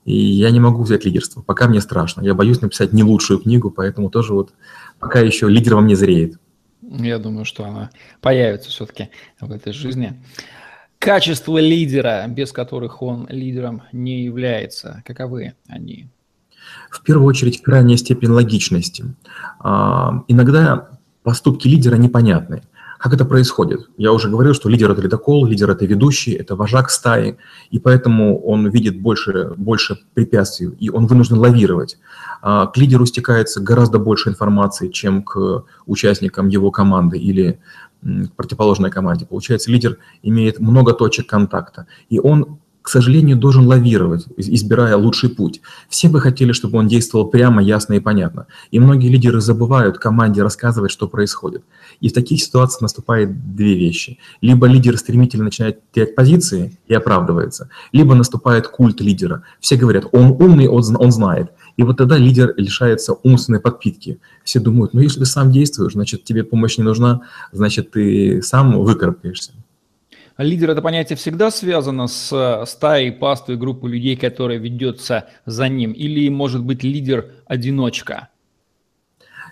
И 0.04 0.14
я 0.14 0.50
не 0.50 0.60
могу 0.60 0.82
взять 0.82 1.04
лидерство, 1.04 1.40
пока 1.40 1.66
мне 1.66 1.80
страшно. 1.80 2.22
Я 2.22 2.34
боюсь 2.34 2.60
написать 2.60 2.92
не 2.92 3.02
лучшую 3.02 3.40
книгу, 3.40 3.70
поэтому 3.70 4.10
тоже 4.10 4.34
вот 4.34 4.52
пока 4.98 5.20
еще 5.20 5.48
лидер 5.48 5.76
во 5.76 5.80
мне 5.80 5.96
зреет. 5.96 6.38
Я 6.82 7.18
думаю, 7.18 7.44
что 7.44 7.64
она 7.64 7.90
появится 8.20 8.68
все-таки 8.68 9.08
в 9.40 9.50
этой 9.50 9.72
жизни. 9.72 10.22
Качества 10.98 11.58
лидера, 11.58 12.24
без 12.28 12.52
которых 12.52 13.02
он 13.02 13.26
лидером 13.28 13.82
не 13.92 14.24
является, 14.24 15.02
каковы 15.06 15.54
они? 15.68 16.08
В 16.90 17.02
первую 17.02 17.26
очередь, 17.26 17.62
крайняя 17.62 17.96
степень 17.96 18.30
логичности. 18.30 19.04
А, 19.58 20.24
иногда 20.28 20.93
поступки 21.24 21.66
лидера 21.66 21.96
непонятны. 21.96 22.62
Как 22.98 23.12
это 23.12 23.24
происходит? 23.24 23.90
Я 23.96 24.12
уже 24.12 24.30
говорил, 24.30 24.54
что 24.54 24.68
лидер– 24.68 24.90
это 24.92 25.02
ледокол, 25.02 25.44
лидер– 25.46 25.70
это 25.72 25.84
ведущий, 25.84 26.32
это 26.32 26.54
вожак 26.54 26.90
стаи, 26.90 27.36
и 27.70 27.78
поэтому 27.78 28.40
он 28.40 28.68
видит 28.68 29.00
больше, 29.00 29.52
больше 29.56 29.98
препятствий, 30.14 30.68
и 30.78 30.90
он 30.90 31.06
вынужден 31.06 31.38
лавировать. 31.38 31.98
А 32.40 32.66
к 32.66 32.76
лидеру 32.76 33.04
стекается 33.04 33.60
гораздо 33.60 33.98
больше 33.98 34.30
информации, 34.30 34.88
чем 34.88 35.22
к 35.22 35.64
участникам 35.86 36.48
его 36.48 36.70
команды 36.70 37.18
или 37.18 37.58
к 38.02 38.32
противоположной 38.36 38.90
команде. 38.90 39.26
Получается, 39.26 39.70
лидер 39.70 39.98
имеет 40.22 40.60
много 40.60 40.92
точек 40.92 41.26
контакта, 41.26 41.86
и 42.08 42.20
он 42.20 42.58
к 42.84 42.90
сожалению, 42.90 43.38
должен 43.38 43.66
лавировать, 43.66 44.26
избирая 44.36 44.98
лучший 44.98 45.30
путь. 45.30 45.62
Все 45.88 46.10
бы 46.10 46.20
хотели, 46.20 46.52
чтобы 46.52 46.78
он 46.78 46.86
действовал 46.86 47.24
прямо, 47.24 47.62
ясно 47.62 47.94
и 47.94 47.98
понятно. 47.98 48.46
И 48.72 48.78
многие 48.78 49.08
лидеры 49.08 49.40
забывают 49.40 49.96
команде 49.96 50.42
рассказывать, 50.42 50.90
что 50.90 51.08
происходит. 51.08 51.64
И 52.00 52.10
в 52.10 52.12
таких 52.12 52.42
ситуациях 52.42 52.82
наступает 52.82 53.56
две 53.56 53.74
вещи. 53.74 54.18
Либо 54.42 54.66
лидер 54.66 54.98
стремительно 54.98 55.44
начинает 55.44 55.80
терять 55.92 56.14
позиции 56.14 56.76
и 56.86 56.92
оправдывается, 56.92 57.70
либо 57.92 58.14
наступает 58.14 58.68
культ 58.68 59.00
лидера. 59.00 59.44
Все 59.60 59.76
говорят, 59.76 60.04
он 60.12 60.32
умный, 60.32 60.68
он, 60.68 61.10
знает. 61.10 61.52
И 61.78 61.82
вот 61.84 61.96
тогда 61.96 62.18
лидер 62.18 62.52
лишается 62.58 63.14
умственной 63.22 63.60
подпитки. 63.60 64.18
Все 64.44 64.60
думают, 64.60 64.92
ну 64.92 65.00
если 65.00 65.20
ты 65.20 65.24
сам 65.24 65.50
действуешь, 65.50 65.94
значит 65.94 66.24
тебе 66.24 66.44
помощь 66.44 66.76
не 66.76 66.84
нужна, 66.84 67.22
значит 67.50 67.92
ты 67.92 68.42
сам 68.42 68.78
выкарабкаешься. 68.78 69.52
Лидер– 70.36 70.70
это 70.72 70.82
понятие 70.82 71.16
всегда 71.16 71.50
связано 71.52 72.08
с 72.08 72.64
стаей, 72.66 73.12
паствой, 73.12 73.56
группой 73.56 73.92
людей, 73.92 74.16
которая 74.16 74.58
ведется 74.58 75.28
за 75.46 75.68
ним? 75.68 75.92
Или, 75.92 76.28
может 76.28 76.64
быть, 76.64 76.82
лидер– 76.82 77.30
одиночка? 77.46 78.28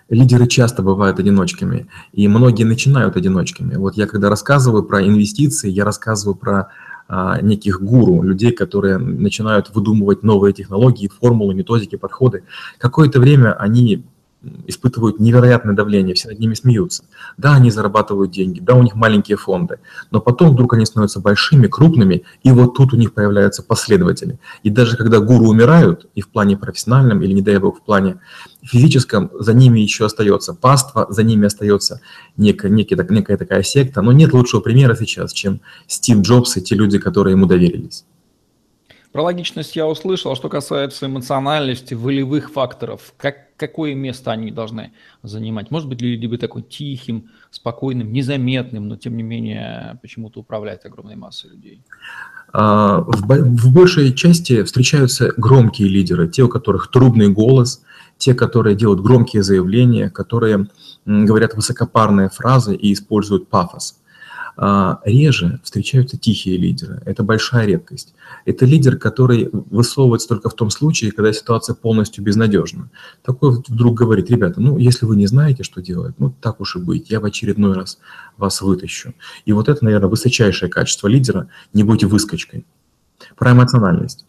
Лидеры 0.09 0.47
часто 0.47 0.83
бывают 0.83 1.19
одиночками, 1.19 1.87
и 2.11 2.27
многие 2.27 2.65
начинают 2.65 3.15
одиночками. 3.15 3.75
Вот 3.75 3.95
я 3.95 4.05
когда 4.07 4.29
рассказываю 4.29 4.83
про 4.83 5.01
инвестиции, 5.01 5.69
я 5.69 5.85
рассказываю 5.85 6.35
про 6.35 6.67
а, 7.07 7.39
неких 7.41 7.81
гуру, 7.81 8.21
людей, 8.21 8.51
которые 8.51 8.97
начинают 8.97 9.73
выдумывать 9.73 10.21
новые 10.23 10.53
технологии, 10.53 11.07
формулы, 11.07 11.55
методики, 11.55 11.95
подходы. 11.95 12.43
Какое-то 12.77 13.21
время 13.21 13.53
они 13.53 14.05
испытывают 14.67 15.19
невероятное 15.19 15.73
давление, 15.73 16.15
все 16.15 16.29
над 16.29 16.39
ними 16.39 16.53
смеются. 16.53 17.03
Да, 17.37 17.53
они 17.53 17.71
зарабатывают 17.71 18.31
деньги, 18.31 18.59
да, 18.59 18.75
у 18.75 18.83
них 18.83 18.95
маленькие 18.95 19.37
фонды, 19.37 19.79
но 20.11 20.19
потом 20.19 20.51
вдруг 20.51 20.73
они 20.73 20.85
становятся 20.85 21.19
большими, 21.19 21.67
крупными, 21.67 22.23
и 22.43 22.51
вот 22.51 22.75
тут 22.75 22.93
у 22.93 22.97
них 22.97 23.13
появляются 23.13 23.63
последователи. 23.63 24.39
И 24.63 24.69
даже 24.69 24.97
когда 24.97 25.19
гуру 25.19 25.47
умирают, 25.47 26.07
и 26.15 26.21
в 26.21 26.29
плане 26.29 26.57
профессиональном, 26.57 27.21
или, 27.21 27.33
не 27.33 27.41
дай 27.41 27.57
бог, 27.57 27.79
в 27.79 27.81
плане 27.81 28.17
физическом, 28.61 29.29
за 29.39 29.53
ними 29.53 29.79
еще 29.79 30.05
остается 30.05 30.53
паства, 30.53 31.07
за 31.09 31.23
ними 31.23 31.45
остается 31.47 32.01
некая, 32.37 32.69
некая, 32.69 33.05
некая 33.09 33.37
такая 33.37 33.63
секта, 33.63 34.01
но 34.01 34.11
нет 34.11 34.33
лучшего 34.33 34.61
примера 34.61 34.95
сейчас, 34.95 35.33
чем 35.33 35.61
Стив 35.87 36.19
Джобс 36.19 36.57
и 36.57 36.61
те 36.61 36.75
люди, 36.75 36.97
которые 36.97 37.33
ему 37.33 37.45
доверились. 37.45 38.05
Про 39.13 39.21
логичность 39.21 39.75
я 39.75 39.87
услышал, 39.87 40.31
а 40.31 40.35
что 40.35 40.49
касается 40.49 41.05
эмоциональности, 41.05 41.93
волевых 41.93 42.51
факторов, 42.51 43.13
как, 43.15 43.55
какое 43.57 43.93
место 43.93 44.31
они 44.31 44.49
должны 44.49 44.91
занимать? 45.21 45.69
Может 45.69 45.87
быть, 45.87 46.01
люди 46.01 46.25
быть 46.25 46.41
такой 46.41 46.63
тихим, 46.63 47.29
спокойным, 47.51 48.11
незаметным, 48.11 48.87
но 48.87 48.97
тем 48.97 49.15
не 49.15 49.21
менее 49.21 49.99
почему-то 50.01 50.39
управлять 50.39 50.83
огромной 50.85 51.15
массой 51.15 51.51
людей? 51.51 51.83
А, 52.53 53.01
в, 53.01 53.21
в 53.21 53.71
большей 53.71 54.13
части 54.13 54.63
встречаются 54.63 55.31
громкие 55.37 55.89
лидеры, 55.89 56.27
те, 56.27 56.41
у 56.41 56.49
которых 56.49 56.89
трубный 56.89 57.29
голос, 57.29 57.83
те, 58.17 58.33
которые 58.33 58.75
делают 58.75 59.01
громкие 59.01 59.43
заявления, 59.43 60.09
которые 60.09 60.69
говорят 61.05 61.53
высокопарные 61.53 62.29
фразы 62.29 62.75
и 62.75 62.91
используют 62.91 63.47
пафос. 63.47 63.99
А, 64.55 64.99
реже 65.03 65.59
встречаются 65.63 66.17
тихие 66.17 66.57
лидеры. 66.57 67.01
Это 67.05 67.23
большая 67.23 67.65
редкость. 67.65 68.13
Это 68.45 68.65
лидер, 68.65 68.97
который 68.97 69.49
высовывается 69.51 70.27
только 70.27 70.49
в 70.49 70.53
том 70.53 70.69
случае, 70.69 71.11
когда 71.11 71.33
ситуация 71.33 71.73
полностью 71.73 72.23
безнадежна. 72.23 72.89
Такой 73.23 73.51
вдруг 73.67 73.95
говорит, 73.95 74.29
ребята, 74.29 74.61
ну, 74.61 74.77
если 74.77 75.05
вы 75.05 75.15
не 75.15 75.27
знаете, 75.27 75.63
что 75.63 75.81
делать, 75.81 76.15
ну, 76.19 76.33
так 76.41 76.61
уж 76.61 76.75
и 76.75 76.79
быть, 76.79 77.09
я 77.09 77.19
в 77.19 77.25
очередной 77.25 77.73
раз 77.73 77.99
вас 78.37 78.61
вытащу. 78.61 79.13
И 79.45 79.53
вот 79.53 79.69
это, 79.69 79.83
наверное, 79.83 80.09
высочайшее 80.09 80.69
качество 80.69 81.07
лидера, 81.07 81.49
не 81.73 81.83
будьте 81.83 82.05
выскочкой. 82.05 82.65
Про 83.37 83.53
эмоциональность. 83.53 84.25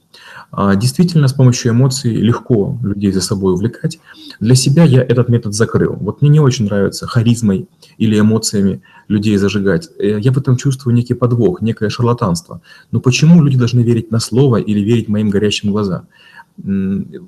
А, 0.50 0.76
действительно, 0.76 1.28
с 1.28 1.32
помощью 1.32 1.72
эмоций 1.72 2.14
легко 2.14 2.78
людей 2.82 3.12
за 3.12 3.20
собой 3.20 3.54
увлекать. 3.54 3.98
Для 4.40 4.54
себя 4.54 4.84
я 4.84 5.02
этот 5.02 5.28
метод 5.28 5.54
закрыл. 5.54 5.94
Вот 5.94 6.22
мне 6.22 6.30
не 6.30 6.40
очень 6.40 6.66
нравится 6.66 7.06
харизмой 7.06 7.68
или 7.98 8.18
эмоциями 8.18 8.82
людей 9.08 9.36
зажигать. 9.36 9.88
Э, 9.98 10.18
я 10.20 10.32
в 10.32 10.38
этом 10.38 10.56
чувствую 10.56 10.94
некий 10.94 11.14
подвох, 11.14 11.60
некое 11.60 11.90
шарлатанство. 11.90 12.60
Но 12.90 13.00
почему 13.00 13.42
люди 13.42 13.58
должны 13.58 13.80
верить 13.80 14.10
на 14.10 14.20
слово 14.20 14.56
или 14.56 14.80
верить 14.80 15.08
моим 15.08 15.30
горящим 15.30 15.70
глазам? 15.72 16.06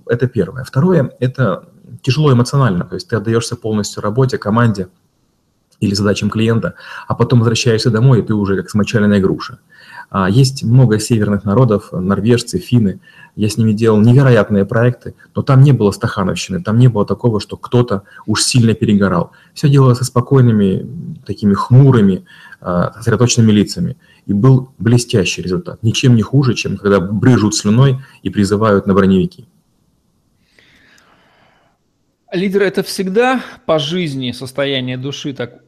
Это 0.06 0.28
первое. 0.28 0.62
Второе– 0.62 1.10
это 1.20 1.68
тяжело 2.02 2.32
эмоционально. 2.32 2.84
То 2.84 2.94
есть 2.94 3.08
ты 3.08 3.16
отдаешься 3.16 3.56
полностью 3.56 4.02
работе, 4.02 4.38
команде 4.38 4.88
или 5.80 5.94
задачам 5.94 6.30
клиента, 6.30 6.74
а 7.08 7.14
потом 7.14 7.40
возвращаешься 7.40 7.90
домой, 7.90 8.20
и 8.20 8.22
ты 8.22 8.34
уже 8.34 8.56
как 8.56 8.70
смочаленная 8.70 9.20
груша. 9.20 9.58
А, 10.10 10.30
есть 10.30 10.62
много 10.62 10.98
северных 10.98 11.44
народов, 11.44 11.92
норвежцы, 11.92 12.58
финны. 12.58 13.00
Я 13.34 13.48
с 13.48 13.56
ними 13.58 13.72
делал 13.72 14.00
невероятные 14.00 14.64
проекты, 14.64 15.14
но 15.34 15.42
там 15.42 15.62
не 15.62 15.72
было 15.72 15.90
стахановщины, 15.90 16.62
там 16.62 16.78
не 16.78 16.88
было 16.88 17.04
такого, 17.04 17.40
что 17.40 17.56
кто-то 17.56 18.02
уж 18.24 18.42
сильно 18.42 18.74
перегорал. 18.74 19.32
Все 19.52 19.68
делалось 19.68 19.98
со 19.98 20.04
спокойными, 20.04 20.86
такими 21.26 21.54
хмурыми, 21.54 22.24
а, 22.60 22.92
сосредоточенными 22.94 23.52
лицами. 23.52 23.96
И 24.26 24.32
был 24.32 24.70
блестящий 24.78 25.42
результат. 25.42 25.82
Ничем 25.82 26.14
не 26.14 26.22
хуже, 26.22 26.54
чем 26.54 26.76
когда 26.76 27.00
брыжут 27.00 27.54
слюной 27.54 27.98
и 28.22 28.30
призывают 28.30 28.86
на 28.86 28.94
броневики. 28.94 29.46
Лидер– 32.32 32.62
это 32.64 32.82
всегда 32.82 33.40
по 33.66 33.78
жизни 33.78 34.32
состояние 34.32 34.96
души 34.96 35.32
так 35.32 35.62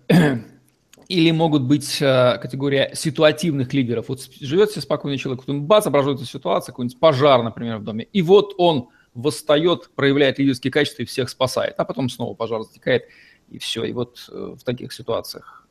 или 1.09 1.31
могут 1.31 1.62
быть 1.62 2.00
э, 2.00 2.38
категория 2.41 2.91
ситуативных 2.95 3.73
лидеров. 3.73 4.07
Вот 4.09 4.21
живет 4.41 4.71
себе 4.71 4.83
спокойный 4.83 5.19
человек, 5.19 5.41
потом 5.41 5.65
бац, 5.65 5.87
образуется 5.87 6.27
ситуация, 6.27 6.73
какой-нибудь 6.73 7.00
пожар, 7.00 7.43
например, 7.43 7.79
в 7.79 7.85
доме, 7.85 8.07
и 8.12 8.23
вот 8.23 8.55
он 8.59 8.88
восстает, 9.15 9.91
проявляет 9.97 10.38
лидерские 10.38 10.71
качества 10.71 11.03
и 11.03 11.07
всех 11.07 11.29
спасает, 11.29 11.75
а 11.79 11.85
потом 11.85 12.09
снова 12.09 12.35
пожар 12.35 12.62
затекает, 12.62 13.05
и 13.49 13.59
все. 13.59 13.85
И 13.85 13.93
вот 13.93 14.29
э, 14.31 14.55
в 14.61 14.62
таких 14.62 14.93
ситуациях 14.93 15.67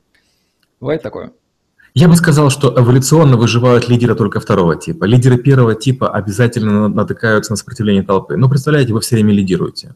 бывает 0.79 1.01
такое? 1.03 1.31
Я 1.93 2.07
бы 2.07 2.15
сказал, 2.15 2.49
что 2.49 2.73
эволюционно 2.77 3.37
выживают 3.37 3.89
лидеры 3.89 4.15
только 4.15 4.39
второго 4.39 4.75
типа. 4.75 5.05
Лидеры 5.05 5.37
первого 5.37 5.73
типа 5.73 6.09
обязательно 6.09 6.87
натыкаются 6.89 7.53
на 7.53 7.55
сопротивление 7.55 8.03
толпы. 8.03 8.37
Но 8.37 8.49
представляете, 8.49 8.93
вы 8.93 9.01
все 9.01 9.15
время 9.15 9.33
лидируете. 9.33 9.95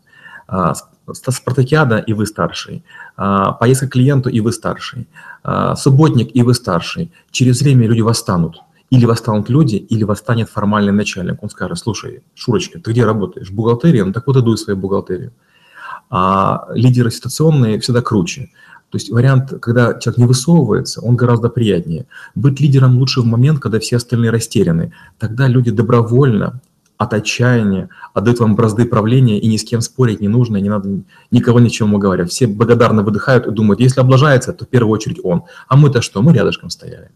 Спартакиада, 1.13 1.97
и 1.97 2.13
вы 2.13 2.25
старший. 2.25 2.83
А, 3.17 3.51
поездка 3.53 3.87
к 3.87 3.91
клиенту, 3.91 4.29
и 4.29 4.39
вы 4.39 4.51
старший. 4.51 5.07
А, 5.43 5.75
субботник, 5.75 6.35
и 6.35 6.43
вы 6.43 6.53
старший. 6.53 7.11
Через 7.31 7.61
время 7.61 7.87
люди 7.87 8.01
восстанут. 8.01 8.61
Или 8.89 9.05
восстанут 9.05 9.49
люди, 9.49 9.75
или 9.75 10.03
восстанет 10.03 10.49
формальный 10.49 10.91
начальник. 10.91 11.41
Он 11.41 11.49
скажет, 11.49 11.79
слушай, 11.79 12.23
Шурочка, 12.35 12.79
ты 12.79 12.91
где 12.91 13.05
работаешь? 13.05 13.49
В 13.49 13.53
бухгалтерии? 13.53 14.01
Ну 14.01 14.11
так 14.11 14.27
вот 14.27 14.37
иду 14.37 14.51
в 14.51 14.57
свою 14.57 14.77
бухгалтерию. 14.77 15.31
А 16.09 16.67
лидеры 16.73 17.09
ситуационные 17.09 17.79
всегда 17.79 18.01
круче. 18.01 18.49
То 18.89 18.97
есть 18.97 19.09
вариант, 19.09 19.53
когда 19.61 19.93
человек 19.93 20.17
не 20.17 20.25
высовывается, 20.25 20.99
он 21.01 21.15
гораздо 21.15 21.47
приятнее. 21.47 22.05
Быть 22.35 22.59
лидером 22.59 22.97
лучше 22.97 23.21
в 23.21 23.25
момент, 23.25 23.59
когда 23.59 23.79
все 23.79 23.95
остальные 23.95 24.31
растеряны. 24.31 24.91
Тогда 25.17 25.47
люди 25.47 25.71
добровольно 25.71 26.59
от 27.01 27.13
отчаяния, 27.15 27.89
отдают 28.13 28.39
вам 28.39 28.55
бразды 28.55 28.85
правления, 28.85 29.39
и 29.39 29.47
ни 29.47 29.57
с 29.57 29.63
кем 29.63 29.81
спорить 29.81 30.21
не 30.21 30.27
нужно, 30.27 30.57
не 30.57 30.69
надо 30.69 31.01
никого 31.31 31.59
ничего 31.59 31.97
говорить. 31.97 32.29
Все 32.29 32.45
благодарно 32.45 33.01
выдыхают 33.01 33.47
и 33.47 33.51
думают, 33.51 33.79
если 33.79 34.01
облажается, 34.01 34.53
то 34.53 34.65
в 34.65 34.67
первую 34.67 34.93
очередь 34.93 35.19
он. 35.23 35.41
А 35.67 35.77
мы-то 35.77 36.03
что? 36.03 36.21
Мы 36.21 36.31
рядышком 36.31 36.69
стояли. 36.69 37.09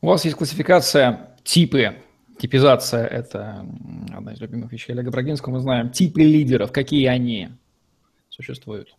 У 0.00 0.08
вас 0.08 0.24
есть 0.24 0.36
классификация 0.36 1.36
типы, 1.44 1.94
типизация– 2.38 3.06
это 3.06 3.64
одна 4.12 4.32
из 4.32 4.40
любимых 4.40 4.72
вещей 4.72 4.92
Олега 4.92 5.12
Брагинского. 5.12 5.52
Мы 5.52 5.60
знаем 5.60 5.90
типы 5.90 6.22
лидеров, 6.22 6.72
какие 6.72 7.06
они 7.06 7.50
существуют. 8.30 8.96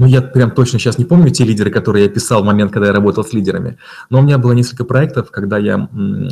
Ну, 0.00 0.06
я 0.06 0.22
прям 0.22 0.50
точно 0.52 0.78
сейчас 0.78 0.96
не 0.96 1.04
помню 1.04 1.28
те 1.30 1.44
лидеры, 1.44 1.70
которые 1.70 2.04
я 2.04 2.10
писал 2.10 2.42
в 2.42 2.46
момент, 2.46 2.72
когда 2.72 2.86
я 2.86 2.92
работал 2.94 3.22
с 3.22 3.34
лидерами. 3.34 3.76
Но 4.08 4.20
у 4.20 4.22
меня 4.22 4.38
было 4.38 4.52
несколько 4.52 4.84
проектов, 4.84 5.30
когда 5.30 5.58
я 5.58 5.90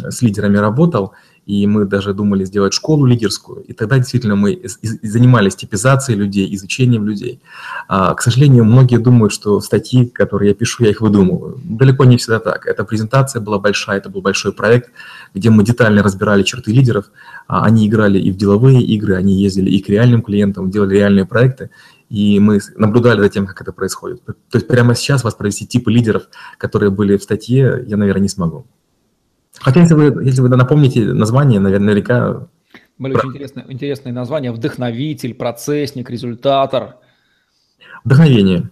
с 0.08 0.23
лидерами 0.23 0.56
работал, 0.56 1.12
и 1.49 1.67
мы 1.67 1.87
даже 1.87 2.12
думали 2.12 2.45
сделать 2.45 2.75
школу 2.75 3.07
лидерскую. 3.07 3.62
И 3.62 3.73
тогда 3.73 3.97
действительно 3.97 4.37
мы 4.37 4.61
занимались 5.02 5.57
типизацией 5.57 6.19
людей, 6.19 6.55
изучением 6.55 7.07
людей. 7.07 7.40
А, 7.88 8.14
к 8.14 8.21
сожалению, 8.21 8.67
многие 8.67 8.99
думают, 8.99 9.33
что 9.33 9.59
статьи, 9.62 10.05
которые 10.05 10.50
я 10.50 10.55
пишу, 10.55 10.85
я 10.85 10.90
их 10.90 11.00
выдумываю. 11.00 11.59
Далеко 11.64 12.05
не 12.05 12.19
всегда 12.19 12.38
так. 12.38 12.67
Эта 12.67 12.85
презентация 12.85 13.40
была 13.40 13.59
большая, 13.59 13.97
это 13.97 14.11
был 14.11 14.21
большой 14.21 14.52
проект, 14.52 14.90
где 15.35 15.49
мы 15.49 15.64
детально 15.64 16.02
разбирали 16.02 16.43
черты 16.43 16.71
лидеров. 16.71 17.07
А, 17.47 17.64
они 17.64 17.88
играли 17.88 18.19
и 18.19 18.31
в 18.31 18.37
деловые 18.37 18.83
игры, 18.83 19.14
они 19.14 19.43
ездили 19.43 19.71
и 19.71 19.81
к 19.81 19.88
реальным 19.88 20.21
клиентам, 20.21 20.71
делали 20.71 20.97
реальные 20.97 21.25
проекты 21.25 21.71
и 22.11 22.40
мы 22.40 22.61
наблюдали 22.76 23.21
за 23.21 23.28
тем, 23.28 23.47
как 23.47 23.61
это 23.61 23.73
происходит. 23.73 24.25
То 24.25 24.35
есть 24.55 24.67
прямо 24.67 24.95
сейчас 24.95 25.25
вас 25.25 25.35
провести 25.35 25.67
типы 25.67 25.90
лидеров, 25.90 26.23
которые 26.57 26.90
были 26.90 27.19
в 27.19 27.23
статье, 27.23 27.85
я, 27.87 27.97
наверное, 27.99 28.23
не 28.23 28.28
смогу. 28.28 28.67
Хотя, 29.61 29.81
если 29.81 29.95
вы, 29.95 30.25
если 30.25 30.41
вы 30.41 30.49
напомните 30.49 31.12
название, 31.12 31.61
наверняка... 31.61 32.49
Были 32.99 33.12
Про... 33.12 33.21
очень 33.21 33.31
интересные, 33.31 33.67
интересные 33.69 34.12
названия. 34.12 34.53
Вдохновитель, 34.53 35.35
процессник, 35.35 36.11
результатор. 36.11 36.97
Вдохновение. 38.05 38.71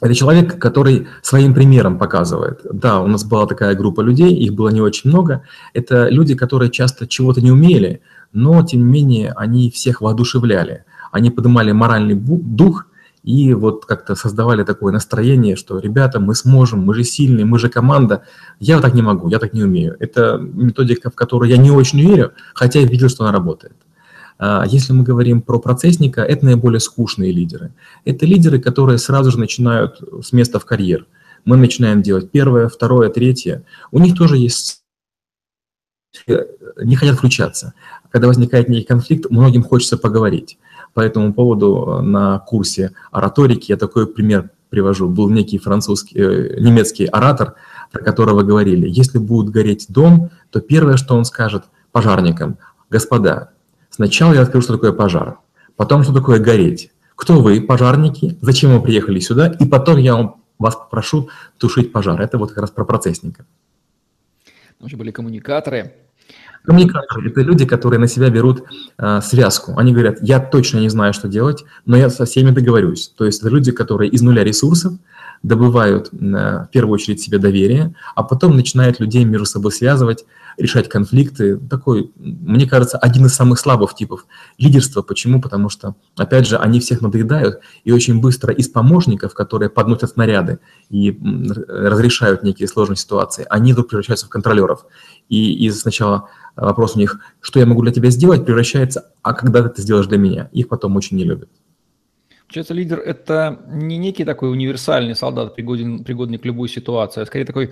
Это 0.00 0.14
человек, 0.14 0.58
который 0.58 1.08
своим 1.22 1.52
примером 1.52 1.98
показывает. 1.98 2.60
Да, 2.72 3.00
у 3.00 3.06
нас 3.06 3.24
была 3.24 3.46
такая 3.46 3.74
группа 3.74 4.00
людей, 4.00 4.34
их 4.34 4.54
было 4.54 4.70
не 4.70 4.80
очень 4.80 5.10
много. 5.10 5.42
Это 5.74 6.08
люди, 6.08 6.34
которые 6.34 6.70
часто 6.70 7.06
чего-то 7.06 7.40
не 7.42 7.50
умели, 7.50 8.00
но, 8.32 8.64
тем 8.64 8.86
не 8.86 8.92
менее, 8.92 9.32
они 9.36 9.70
всех 9.70 10.00
воодушевляли 10.00 10.84
они 11.10 11.30
поднимали 11.30 11.72
моральный 11.72 12.14
дух 12.14 12.86
и 13.22 13.52
вот 13.52 13.84
как-то 13.84 14.14
создавали 14.14 14.64
такое 14.64 14.92
настроение, 14.92 15.56
что 15.56 15.78
ребята, 15.78 16.20
мы 16.20 16.34
сможем, 16.34 16.80
мы 16.80 16.94
же 16.94 17.04
сильные, 17.04 17.44
мы 17.44 17.58
же 17.58 17.68
команда. 17.68 18.24
Я 18.58 18.80
так 18.80 18.94
не 18.94 19.02
могу, 19.02 19.28
я 19.28 19.38
так 19.38 19.52
не 19.52 19.62
умею. 19.62 19.96
Это 20.00 20.38
методика, 20.38 21.10
в 21.10 21.14
которую 21.14 21.50
я 21.50 21.58
не 21.58 21.70
очень 21.70 22.00
верю, 22.00 22.32
хотя 22.54 22.80
я 22.80 22.86
видел, 22.86 23.08
что 23.08 23.24
она 23.24 23.32
работает. 23.32 23.76
А, 24.38 24.64
если 24.66 24.94
мы 24.94 25.04
говорим 25.04 25.42
про 25.42 25.58
процессника, 25.58 26.22
это 26.22 26.46
наиболее 26.46 26.80
скучные 26.80 27.30
лидеры. 27.30 27.74
Это 28.06 28.24
лидеры, 28.24 28.58
которые 28.58 28.96
сразу 28.98 29.30
же 29.30 29.38
начинают 29.38 30.00
с 30.22 30.32
места 30.32 30.58
в 30.58 30.64
карьер. 30.64 31.06
Мы 31.44 31.58
начинаем 31.58 32.00
делать 32.00 32.30
первое, 32.30 32.68
второе, 32.68 33.10
третье. 33.10 33.64
У 33.90 33.98
них 33.98 34.16
тоже 34.16 34.36
есть 34.38 34.80
не 36.82 36.96
хотят 36.96 37.16
включаться. 37.16 37.74
Когда 38.10 38.26
возникает 38.26 38.68
некий 38.68 38.86
конфликт, 38.86 39.30
многим 39.30 39.62
хочется 39.62 39.96
поговорить. 39.96 40.58
По 40.94 41.00
этому 41.00 41.32
поводу 41.32 42.00
на 42.02 42.38
курсе 42.38 42.92
ораторики 43.10 43.70
я 43.70 43.76
такой 43.76 44.06
пример 44.06 44.50
привожу. 44.70 45.08
Был 45.08 45.28
некий 45.28 45.58
французский, 45.58 46.18
э, 46.18 46.60
немецкий 46.60 47.06
оратор, 47.06 47.54
про 47.92 48.02
которого 48.02 48.42
говорили, 48.42 48.88
если 48.88 49.18
будет 49.18 49.50
гореть 49.50 49.86
дом, 49.88 50.30
то 50.50 50.60
первое, 50.60 50.96
что 50.96 51.16
он 51.16 51.24
скажет 51.24 51.64
пожарникам, 51.92 52.56
господа, 52.88 53.50
сначала 53.90 54.32
я 54.32 54.42
расскажу, 54.42 54.62
что 54.62 54.74
такое 54.74 54.92
пожар, 54.92 55.38
потом, 55.76 56.04
что 56.04 56.12
такое 56.12 56.38
гореть. 56.38 56.92
Кто 57.16 57.40
вы, 57.40 57.60
пожарники, 57.60 58.38
зачем 58.40 58.72
вы 58.72 58.80
приехали 58.80 59.20
сюда, 59.20 59.48
и 59.48 59.66
потом 59.66 59.98
я 59.98 60.14
вам, 60.14 60.42
вас 60.58 60.76
попрошу 60.76 61.28
тушить 61.58 61.92
пожар. 61.92 62.20
Это 62.20 62.38
вот 62.38 62.50
как 62.50 62.58
раз 62.58 62.70
про 62.70 62.84
процессника. 62.84 63.44
Вообще 64.78 64.96
были 64.96 65.10
коммуникаторы, 65.10 65.94
Коммуникаторы– 66.64 67.30
это 67.30 67.40
люди, 67.40 67.64
которые 67.64 67.98
на 67.98 68.06
себя 68.06 68.28
берут 68.28 68.64
э, 68.98 69.20
связку. 69.22 69.78
Они 69.78 69.92
говорят, 69.92 70.18
я 70.20 70.40
точно 70.40 70.78
не 70.78 70.88
знаю, 70.90 71.14
что 71.14 71.26
делать, 71.26 71.64
но 71.86 71.96
я 71.96 72.10
со 72.10 72.26
всеми 72.26 72.50
договорюсь. 72.50 73.12
То 73.16 73.24
есть 73.24 73.40
это 73.40 73.48
люди, 73.48 73.72
которые 73.72 74.10
из 74.10 74.20
нуля 74.20 74.44
ресурсов 74.44 74.92
добывают 75.42 76.10
э, 76.12 76.16
в 76.16 76.68
первую 76.70 76.94
очередь 76.94 77.20
себе 77.20 77.38
доверие, 77.38 77.94
а 78.14 78.22
потом 78.22 78.56
начинают 78.56 79.00
людей 79.00 79.24
между 79.24 79.46
собой 79.46 79.72
связывать, 79.72 80.26
решать 80.60 80.88
конфликты. 80.88 81.56
Такой, 81.56 82.12
мне 82.16 82.66
кажется, 82.66 82.98
один 82.98 83.26
из 83.26 83.34
самых 83.34 83.58
слабых 83.58 83.94
типов 83.94 84.26
лидерства. 84.58 85.02
Почему? 85.02 85.40
Потому 85.40 85.68
что, 85.68 85.96
опять 86.16 86.46
же, 86.46 86.56
они 86.56 86.80
всех 86.80 87.00
надоедают, 87.00 87.60
и 87.84 87.92
очень 87.92 88.20
быстро 88.20 88.52
из 88.52 88.68
помощников, 88.68 89.34
которые 89.34 89.70
подносят 89.70 90.10
снаряды 90.10 90.58
и 90.90 91.18
разрешают 91.68 92.42
некие 92.42 92.68
сложные 92.68 92.96
ситуации, 92.96 93.46
они 93.48 93.72
вдруг 93.72 93.88
превращаются 93.88 94.26
в 94.26 94.28
контролеров. 94.28 94.84
И, 95.28 95.66
и 95.66 95.70
сначала 95.70 96.28
вопрос 96.56 96.96
у 96.96 96.98
них, 96.98 97.18
что 97.40 97.58
я 97.60 97.66
могу 97.66 97.82
для 97.82 97.92
тебя 97.92 98.10
сделать, 98.10 98.44
превращается, 98.44 99.10
а 99.22 99.32
когда 99.32 99.68
ты 99.68 99.82
сделаешь 99.82 100.06
для 100.06 100.18
меня? 100.18 100.48
Их 100.52 100.68
потом 100.68 100.96
очень 100.96 101.16
не 101.16 101.24
любят. 101.24 101.48
Получается, 102.46 102.74
лидер– 102.74 102.98
это 103.06 103.60
не 103.68 103.96
некий 103.96 104.24
такой 104.24 104.50
универсальный 104.50 105.14
солдат, 105.14 105.54
пригоден, 105.54 106.02
пригодный 106.02 106.36
к 106.38 106.44
любой 106.44 106.68
ситуации, 106.68 107.22
а 107.22 107.26
скорее 107.26 107.44
такой 107.44 107.70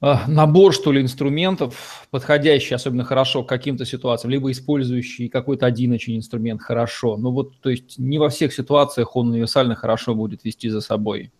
набор, 0.00 0.72
что 0.72 0.92
ли, 0.92 1.02
инструментов, 1.02 2.06
подходящий 2.10 2.74
особенно 2.74 3.04
хорошо 3.04 3.42
к 3.42 3.48
каким-то 3.48 3.84
ситуациям, 3.84 4.30
либо 4.30 4.50
использующий 4.50 5.28
какой-то 5.28 5.66
один 5.66 5.92
очень 5.92 6.16
инструмент 6.16 6.62
хорошо. 6.62 7.16
Ну 7.16 7.32
вот, 7.32 7.60
то 7.60 7.70
есть 7.70 7.98
не 7.98 8.18
во 8.18 8.28
всех 8.28 8.52
ситуациях 8.52 9.16
он 9.16 9.30
универсально 9.30 9.74
хорошо 9.74 10.14
будет 10.14 10.44
вести 10.44 10.68
за 10.68 10.80
собой. 10.80 11.32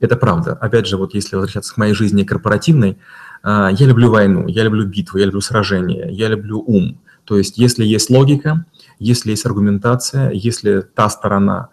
Это 0.00 0.16
правда. 0.16 0.52
Опять 0.52 0.86
же, 0.86 0.96
вот 0.96 1.14
если 1.14 1.34
возвращаться 1.34 1.74
к 1.74 1.76
моей 1.76 1.92
жизни 1.92 2.22
корпоративной, 2.22 2.98
а, 3.42 3.70
я 3.72 3.86
люблю 3.86 4.10
войну, 4.10 4.46
я 4.46 4.62
люблю 4.62 4.86
битву, 4.86 5.18
я 5.18 5.24
люблю 5.24 5.40
сражения, 5.40 6.08
я 6.08 6.28
люблю 6.28 6.62
ум. 6.64 7.00
То 7.24 7.36
есть 7.36 7.58
если 7.58 7.84
есть 7.84 8.10
логика, 8.10 8.64
если 9.00 9.30
есть 9.30 9.44
аргументация, 9.44 10.30
если 10.30 10.80
та 10.80 11.08
сторона 11.08 11.68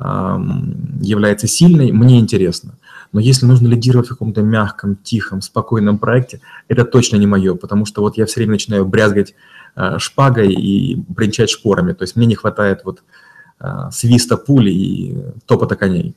является 0.00 1.46
сильной, 1.46 1.92
мне 1.92 2.18
интересно. 2.18 2.78
Но 3.12 3.20
если 3.20 3.46
нужно 3.46 3.68
лидировать 3.68 4.06
в 4.06 4.10
каком-то 4.10 4.42
мягком, 4.42 4.96
тихом, 4.96 5.42
спокойном 5.42 5.98
проекте, 5.98 6.40
это 6.68 6.84
точно 6.84 7.16
не 7.16 7.26
мое, 7.26 7.54
потому 7.54 7.84
что 7.84 8.02
вот 8.02 8.16
я 8.16 8.24
все 8.26 8.40
время 8.40 8.52
начинаю 8.52 8.86
брязгать 8.86 9.34
а, 9.74 9.98
шпагой 9.98 10.52
и 10.52 10.94
бренчать 10.96 11.50
шпорами. 11.50 11.92
То 11.92 12.02
есть 12.02 12.16
мне 12.16 12.26
не 12.26 12.34
хватает 12.34 12.82
вот 12.84 13.02
а, 13.58 13.90
свиста 13.90 14.36
пули 14.36 14.70
и 14.70 15.18
топота 15.46 15.76
коней. 15.76 16.14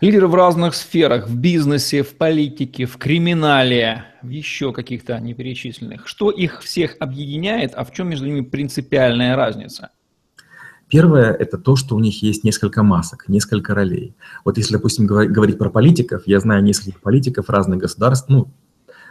Лидеры 0.00 0.26
в 0.26 0.34
разных 0.34 0.74
сферах, 0.74 1.28
в 1.28 1.36
бизнесе, 1.36 2.02
в 2.02 2.14
политике, 2.14 2.86
в 2.86 2.96
криминале, 2.96 4.04
в 4.22 4.30
еще 4.30 4.72
каких-то 4.72 5.18
неперечисленных. 5.20 6.08
Что 6.08 6.30
их 6.30 6.62
всех 6.62 6.96
объединяет, 6.98 7.74
а 7.74 7.84
в 7.84 7.92
чем 7.92 8.08
между 8.08 8.26
ними 8.26 8.40
принципиальная 8.40 9.36
разница? 9.36 9.90
Первое– 10.92 11.32
это 11.40 11.56
то, 11.56 11.74
что 11.74 11.96
у 11.96 12.00
них 12.00 12.22
есть 12.22 12.44
несколько 12.44 12.82
масок, 12.82 13.24
несколько 13.26 13.74
ролей. 13.74 14.14
Вот 14.44 14.58
если, 14.58 14.74
допустим, 14.74 15.06
говорить 15.06 15.56
про 15.56 15.70
политиков, 15.70 16.24
я 16.26 16.38
знаю 16.38 16.62
нескольких 16.62 17.00
политиков 17.00 17.48
разных 17.48 17.78
государств, 17.78 18.28
ну, 18.28 18.52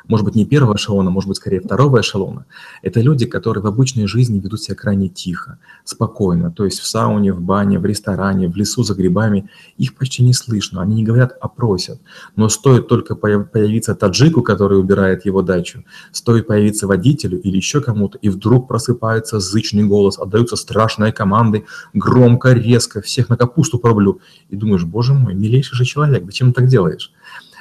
может 0.08 0.26
быть, 0.26 0.36
не 0.36 0.46
первого 0.46 0.76
эшелона, 0.76 1.10
может 1.10 1.28
быть, 1.28 1.38
скорее 1.38 1.62
второго 1.62 2.02
эшелона, 2.02 2.46
это 2.82 3.02
люди, 3.02 3.26
которые 3.26 3.64
в 3.64 3.68
обычной 3.68 4.08
жизни 4.08 4.40
ведут 4.40 4.62
себя 4.62 4.76
крайне 4.76 5.08
тихо, 5.08 5.60
спокойно, 5.84 6.52
то 6.52 6.66
есть 6.66 6.80
в 6.80 6.88
сауне, 6.88 7.34
в 7.34 7.42
бане, 7.42 7.80
в 7.80 7.86
ресторане, 7.86 8.48
в 8.48 8.56
лесу 8.56 8.84
за 8.84 8.94
грибами, 8.94 9.50
их 9.78 9.96
почти 9.96 10.24
не 10.24 10.34
слышно, 10.34 10.82
они 10.82 10.96
не 10.96 11.04
говорят, 11.04 11.38
а 11.42 11.48
просят. 11.48 12.00
Но 12.36 12.50
стоит 12.50 12.88
только 12.88 13.16
появиться 13.16 13.96
таджику, 13.96 14.42
который 14.42 14.80
убирает 14.80 15.26
его 15.26 15.42
дачу, 15.42 15.84
стоит 16.12 16.48
появиться 16.48 16.88
водителю 16.88 17.40
или 17.40 17.58
еще 17.58 17.82
кому-то, 17.82 18.18
и 18.18 18.30
вдруг 18.30 18.68
просыпается 18.68 19.40
зычный 19.40 19.84
голос, 19.84 20.20
отдаются 20.20 20.56
страшные 20.56 21.12
команды, 21.12 21.66
громко, 21.94 22.54
резко, 22.54 23.02
всех 23.02 23.30
на 23.30 23.38
капусту 23.38 23.80
проблю. 23.80 24.20
И 24.50 24.56
думаешь, 24.56 24.84
боже 24.84 25.14
мой, 25.14 25.34
милейший 25.34 25.78
же 25.78 25.86
человек, 25.86 26.26
зачем 26.26 26.54
ты 26.54 26.62
так 26.62 26.70
делаешь? 26.70 27.12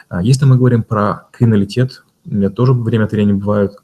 А 0.09 0.23
если 0.23 0.45
мы 0.45 0.57
говорим 0.57 0.83
про 0.83 1.29
криминалитет, 1.33 2.03
у 2.27 2.35
меня 2.35 2.51
тоже 2.51 2.73
время 2.73 3.05
от 3.05 3.13
времени 3.13 3.35
бывают 3.35 3.77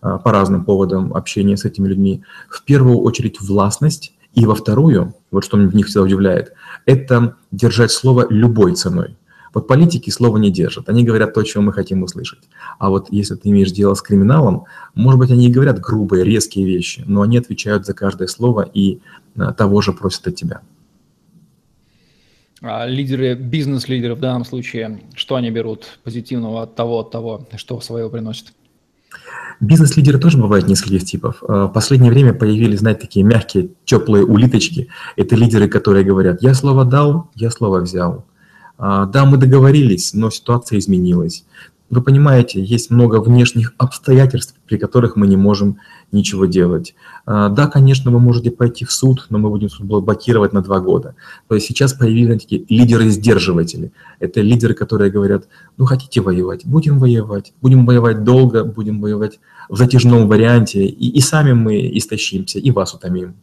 а, 0.00 0.18
по 0.18 0.32
разным 0.32 0.64
поводам 0.64 1.14
общения 1.14 1.56
с 1.56 1.64
этими 1.64 1.88
людьми. 1.88 2.22
В 2.48 2.62
первую 2.64 2.98
очередь 2.98 3.40
властность, 3.40 4.14
и 4.34 4.46
во 4.46 4.54
вторую, 4.54 5.14
вот 5.30 5.44
что 5.44 5.56
меня 5.56 5.68
в 5.68 5.74
них 5.74 5.86
всегда 5.86 6.02
удивляет, 6.02 6.52
это 6.86 7.36
держать 7.50 7.90
слово 7.90 8.26
любой 8.30 8.74
ценой. 8.74 9.16
Вот 9.52 9.66
политики 9.66 10.10
слова 10.10 10.36
не 10.36 10.52
держат, 10.52 10.88
они 10.88 11.02
говорят 11.02 11.34
то, 11.34 11.42
чего 11.42 11.62
мы 11.62 11.72
хотим 11.72 12.04
услышать. 12.04 12.38
А 12.78 12.88
вот 12.88 13.08
если 13.10 13.34
ты 13.34 13.48
имеешь 13.48 13.72
дело 13.72 13.94
с 13.94 14.02
криминалом, 14.02 14.64
может 14.94 15.18
быть, 15.18 15.32
они 15.32 15.48
и 15.48 15.52
говорят 15.52 15.80
грубые, 15.80 16.24
резкие 16.24 16.64
вещи, 16.64 17.02
но 17.06 17.22
они 17.22 17.38
отвечают 17.38 17.84
за 17.84 17.92
каждое 17.92 18.28
слово 18.28 18.62
и 18.72 19.00
а, 19.36 19.52
того 19.52 19.80
же 19.80 19.92
просят 19.92 20.28
от 20.28 20.36
тебя. 20.36 20.60
А 22.62 22.86
лидеры, 22.86 23.34
бизнес-лидеры 23.34 24.14
в 24.14 24.20
данном 24.20 24.44
случае, 24.44 25.00
что 25.14 25.36
они 25.36 25.50
берут 25.50 25.98
позитивного 26.04 26.62
от 26.62 26.74
того, 26.74 27.00
от 27.00 27.10
того, 27.10 27.48
что 27.56 27.80
своего 27.80 28.10
приносят? 28.10 28.52
Бизнес-лидеры 29.60 30.18
тоже 30.18 30.38
бывают 30.38 30.68
нескольких 30.68 31.04
типов. 31.04 31.42
А, 31.46 31.66
в 31.66 31.72
последнее 31.72 32.10
время 32.10 32.34
появились, 32.34 32.80
знаете, 32.80 33.02
такие 33.02 33.24
мягкие, 33.24 33.70
теплые 33.84 34.24
улиточки. 34.24 34.88
Это 35.16 35.36
лидеры, 35.36 35.68
которые 35.68 36.04
говорят, 36.04 36.42
я 36.42 36.54
слово 36.54 36.84
дал, 36.84 37.30
я 37.34 37.50
слово 37.50 37.80
взял. 37.80 38.24
А, 38.76 39.06
да, 39.06 39.24
мы 39.24 39.36
договорились, 39.36 40.14
но 40.14 40.30
ситуация 40.30 40.78
изменилась. 40.78 41.44
Вы 41.90 42.02
понимаете, 42.02 42.62
есть 42.62 42.90
много 42.90 43.20
внешних 43.20 43.74
обстоятельств, 43.76 44.54
при 44.68 44.78
которых 44.78 45.16
мы 45.16 45.26
не 45.26 45.36
можем 45.36 45.78
ничего 46.12 46.46
делать. 46.46 46.94
А, 47.26 47.48
да, 47.48 47.66
конечно, 47.66 48.12
вы 48.12 48.20
можете 48.20 48.52
пойти 48.52 48.84
в 48.84 48.92
суд, 48.92 49.26
но 49.28 49.38
мы 49.38 49.50
будем 49.50 49.68
суд 49.68 49.86
блокировать 49.86 50.52
на 50.52 50.62
два 50.62 50.78
года. 50.78 51.16
То 51.48 51.56
есть 51.56 51.66
сейчас 51.66 51.92
появились 51.92 52.42
такие 52.42 52.64
лидеры-сдерживатели. 52.68 53.90
Это 54.20 54.40
лидеры, 54.40 54.74
которые 54.74 55.10
говорят, 55.10 55.48
ну 55.78 55.84
хотите 55.84 56.20
воевать, 56.20 56.64
будем 56.64 57.00
воевать, 57.00 57.52
будем 57.60 57.84
воевать 57.84 58.22
долго, 58.22 58.62
будем 58.62 59.00
воевать 59.00 59.40
в 59.68 59.76
затяжном 59.76 60.28
варианте, 60.28 60.84
и, 60.84 61.10
и 61.10 61.20
сами 61.20 61.54
мы 61.54 61.90
истощимся, 61.98 62.60
и 62.60 62.70
вас 62.70 62.94
утомим. 62.94 63.34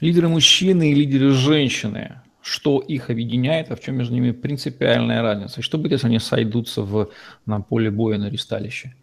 Лидеры 0.00 0.28
мужчины 0.28 0.92
и 0.92 0.94
лидеры 0.94 1.30
женщины 1.30 2.21
что 2.42 2.80
их 2.80 3.08
объединяет, 3.10 3.70
а 3.70 3.76
в 3.76 3.80
чем 3.80 3.96
между 3.96 4.14
ними 4.14 4.32
принципиальная 4.32 5.22
разница. 5.22 5.60
И 5.60 5.62
что 5.62 5.78
будет, 5.78 5.92
если 5.92 6.08
они 6.08 6.18
сойдутся 6.18 6.82
в, 6.82 7.08
на 7.46 7.60
поле 7.60 7.90
боя, 7.90 8.18
на 8.18 8.28
ристалище? 8.28 8.94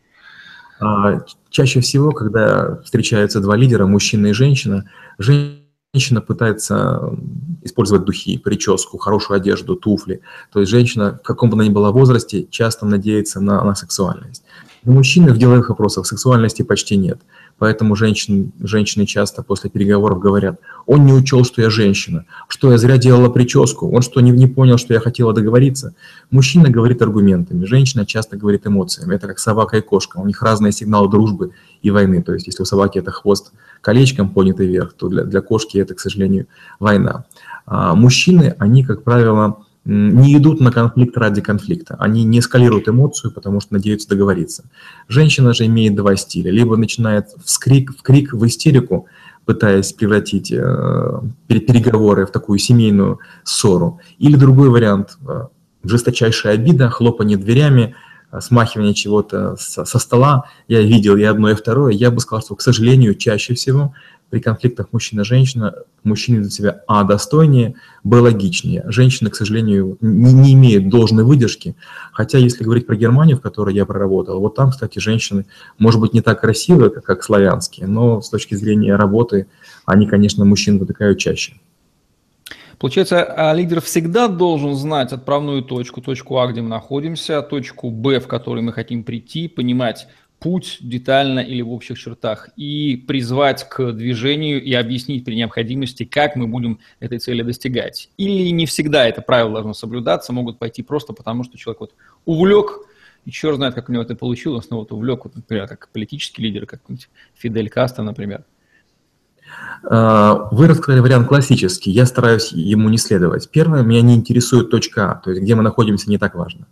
А, 0.79 1.21
чаще 1.49 1.79
всего, 1.79 2.11
когда 2.11 2.77
встречаются 2.83 3.39
два 3.39 3.55
лидера, 3.55 3.85
мужчина 3.85 4.27
и 4.27 4.33
женщина, 4.33 4.89
женщина 5.17 6.21
пытается 6.21 7.17
использовать 7.63 8.05
духи, 8.05 8.37
прическу, 8.37 8.97
хорошую 8.97 9.37
одежду, 9.37 9.75
туфли. 9.75 10.21
То 10.51 10.59
есть 10.59 10.71
женщина, 10.71 11.19
в 11.21 11.25
каком 11.25 11.49
бы 11.49 11.55
она 11.55 11.65
ни 11.65 11.69
была 11.69 11.91
возрасте, 11.91 12.45
часто 12.49 12.85
надеется 12.85 13.41
на, 13.41 13.63
на 13.63 13.75
сексуальность. 13.75 14.43
У 14.85 14.91
мужчины 14.91 15.33
в 15.33 15.37
деловых 15.37 15.69
вопросах 15.69 16.07
сексуальности 16.07 16.61
почти 16.61 16.95
нет. 16.95 17.19
Поэтому 17.59 17.95
женщин, 17.95 18.51
женщины 18.59 19.05
часто 19.05 19.43
после 19.43 19.69
переговоров 19.69 20.19
говорят, 20.19 20.59
он 20.85 21.05
не 21.05 21.13
учел, 21.13 21.43
что 21.43 21.61
я 21.61 21.69
женщина, 21.69 22.25
что 22.47 22.71
я 22.71 22.77
зря 22.77 22.97
делала 22.97 23.29
прическу, 23.29 23.91
он 23.91 24.01
что, 24.01 24.21
не, 24.21 24.31
не 24.31 24.47
понял, 24.47 24.77
что 24.77 24.93
я 24.93 24.99
хотела 24.99 25.33
договориться. 25.33 25.93
Мужчина 26.31 26.69
говорит 26.69 27.01
аргументами, 27.01 27.65
женщина 27.65 28.05
часто 28.05 28.37
говорит 28.37 28.65
эмоциями. 28.65 29.13
Это 29.15 29.27
как 29.27 29.39
собака 29.39 29.77
и 29.77 29.81
кошка, 29.81 30.17
у 30.17 30.25
них 30.25 30.41
разные 30.41 30.71
сигналы 30.71 31.09
дружбы 31.09 31.51
и 31.81 31.91
войны. 31.91 32.23
То 32.23 32.33
есть 32.33 32.47
если 32.47 32.63
у 32.63 32.65
собаки 32.65 32.97
это 32.97 33.11
хвост 33.11 33.51
колечком 33.81 34.29
поднятый 34.29 34.67
вверх, 34.67 34.93
то 34.93 35.09
для, 35.09 35.23
для 35.23 35.41
кошки 35.41 35.77
это, 35.77 35.93
к 35.93 35.99
сожалению, 35.99 36.47
война. 36.79 37.25
А 37.65 37.93
мужчины, 37.93 38.55
они, 38.57 38.83
как 38.83 39.03
правило, 39.03 39.59
не 39.89 40.37
идут 40.37 40.59
на 40.59 40.71
конфликт 40.71 41.17
ради 41.17 41.41
конфликта. 41.41 41.95
Они 41.99 42.23
не 42.23 42.39
эскалируют 42.39 42.87
эмоцию, 42.87 43.31
потому 43.31 43.59
что 43.59 43.73
надеются 43.73 44.07
договориться. 44.07 44.63
Женщина 45.07 45.53
же 45.53 45.65
имеет 45.65 45.95
два 45.95 46.15
стиля. 46.15 46.51
Либо 46.51 46.77
начинает 46.77 47.29
в 47.43 47.59
крик, 47.59 47.97
в 47.97 48.01
крик, 48.03 48.33
в 48.33 48.45
истерику, 48.45 49.07
пытаясь 49.45 49.91
превратить 49.91 50.51
э, 50.51 51.21
переговоры 51.47 52.27
в 52.27 52.31
такую 52.31 52.59
семейную 52.59 53.19
ссору. 53.43 53.99
Или 54.19 54.35
другой 54.35 54.69
вариант 54.69 55.17
э,– 55.27 55.47
жесточайшая 55.83 56.53
обида, 56.53 56.89
хлопанье 56.89 57.37
дверями, 57.37 57.95
э, 58.31 58.41
смахивание 58.41 58.93
чего-то 58.93 59.55
со, 59.57 59.85
со 59.85 59.97
стола. 59.97 60.45
Я 60.67 60.81
видел 60.81 61.15
и 61.17 61.23
одно, 61.23 61.49
и 61.49 61.55
второе. 61.55 61.93
Я 61.93 62.11
бы 62.11 62.19
сказал, 62.19 62.43
что, 62.43 62.55
к 62.55 62.61
сожалению, 62.61 63.15
чаще 63.15 63.55
всего 63.55 63.93
при 64.29 64.39
конфликтах 64.39 64.87
мужчина-женщина 64.91 65.73
мужчины 66.03 66.41
для 66.41 66.49
себя, 66.49 66.81
а, 66.87 67.03
достойнее, 67.03 67.75
б, 68.03 68.19
логичнее. 68.19 68.83
Женщины, 68.87 69.29
к 69.29 69.35
сожалению, 69.35 69.97
не, 70.01 70.33
не 70.33 70.53
имеют 70.53 70.89
должной 70.89 71.23
выдержки, 71.23 71.75
хотя 72.11 72.37
если 72.37 72.63
говорить 72.63 72.87
про 72.87 72.95
Германию, 72.95 73.37
в 73.37 73.41
которой 73.41 73.75
я 73.75 73.85
проработал, 73.85 74.39
вот 74.39 74.55
там, 74.55 74.71
кстати, 74.71 74.99
женщины, 74.99 75.45
может 75.77 75.99
быть, 75.99 76.13
не 76.13 76.21
так 76.21 76.41
красивые, 76.41 76.89
как, 76.89 77.03
как 77.03 77.23
славянские, 77.23 77.87
но 77.87 78.21
с 78.21 78.29
точки 78.29 78.55
зрения 78.55 78.95
работы 78.95 79.47
они, 79.85 80.07
конечно, 80.07 80.45
мужчин 80.45 80.79
выдыхают 80.79 81.19
чаще. 81.19 81.53
Получается, 82.79 83.23
а 83.23 83.53
лидер 83.53 83.81
всегда 83.81 84.29
должен 84.29 84.73
знать 84.73 85.11
отправную 85.11 85.63
точку, 85.63 86.01
точку 86.01 86.37
А, 86.37 86.47
где 86.47 86.61
мы 86.61 86.69
находимся, 86.69 87.41
точку 87.41 87.91
Б, 87.91 88.21
в 88.21 88.27
которой 88.27 88.61
мы 88.61 88.71
хотим 88.71 89.03
прийти, 89.03 89.49
понимать, 89.49 90.07
путь 90.39 90.77
детально 90.81 91.39
или 91.39 91.61
в 91.61 91.71
общих 91.71 91.99
чертах 91.99 92.49
и 92.55 92.95
призвать 93.07 93.67
к 93.67 93.91
движению 93.91 94.63
и 94.63 94.73
объяснить 94.73 95.25
при 95.25 95.35
необходимости, 95.35 96.05
как 96.05 96.35
мы 96.35 96.47
будем 96.47 96.79
этой 96.99 97.19
цели 97.19 97.41
достигать. 97.41 98.09
Или 98.17 98.49
не 98.51 98.65
всегда 98.65 99.07
это 99.07 99.21
правило 99.21 99.53
должно 99.53 99.73
соблюдаться, 99.73 100.33
могут 100.33 100.59
пойти 100.59 100.81
просто 100.81 101.13
потому, 101.13 101.43
что 101.43 101.57
человек 101.57 101.81
вот 101.81 101.93
увлек, 102.25 102.79
и 103.25 103.31
черт 103.31 103.57
знает, 103.57 103.75
как 103.75 103.89
у 103.89 103.91
него 103.91 104.03
это 104.03 104.15
получилось, 104.15 104.69
но 104.69 104.77
вот 104.77 104.91
увлек, 104.91 105.25
вот, 105.25 105.35
например, 105.35 105.67
как 105.67 105.89
политический 105.89 106.41
лидер, 106.41 106.65
как 106.65 106.81
Фидель 107.35 107.69
Кастро, 107.69 108.03
например. 108.03 108.45
А, 109.83 110.47
вы 110.51 110.67
рассказали 110.67 110.99
вариант 110.99 111.27
классический, 111.27 111.91
я 111.91 112.05
стараюсь 112.05 112.51
ему 112.51 112.89
не 112.89 112.97
следовать. 112.97 113.49
Первое, 113.49 113.83
меня 113.83 114.01
не 114.01 114.15
интересует 114.15 114.69
точка 114.69 115.11
А, 115.11 115.15
то 115.15 115.31
есть 115.31 115.41
где 115.41 115.55
мы 115.55 115.63
находимся, 115.63 116.09
не 116.09 116.17
так 116.17 116.35
важно. 116.35 116.67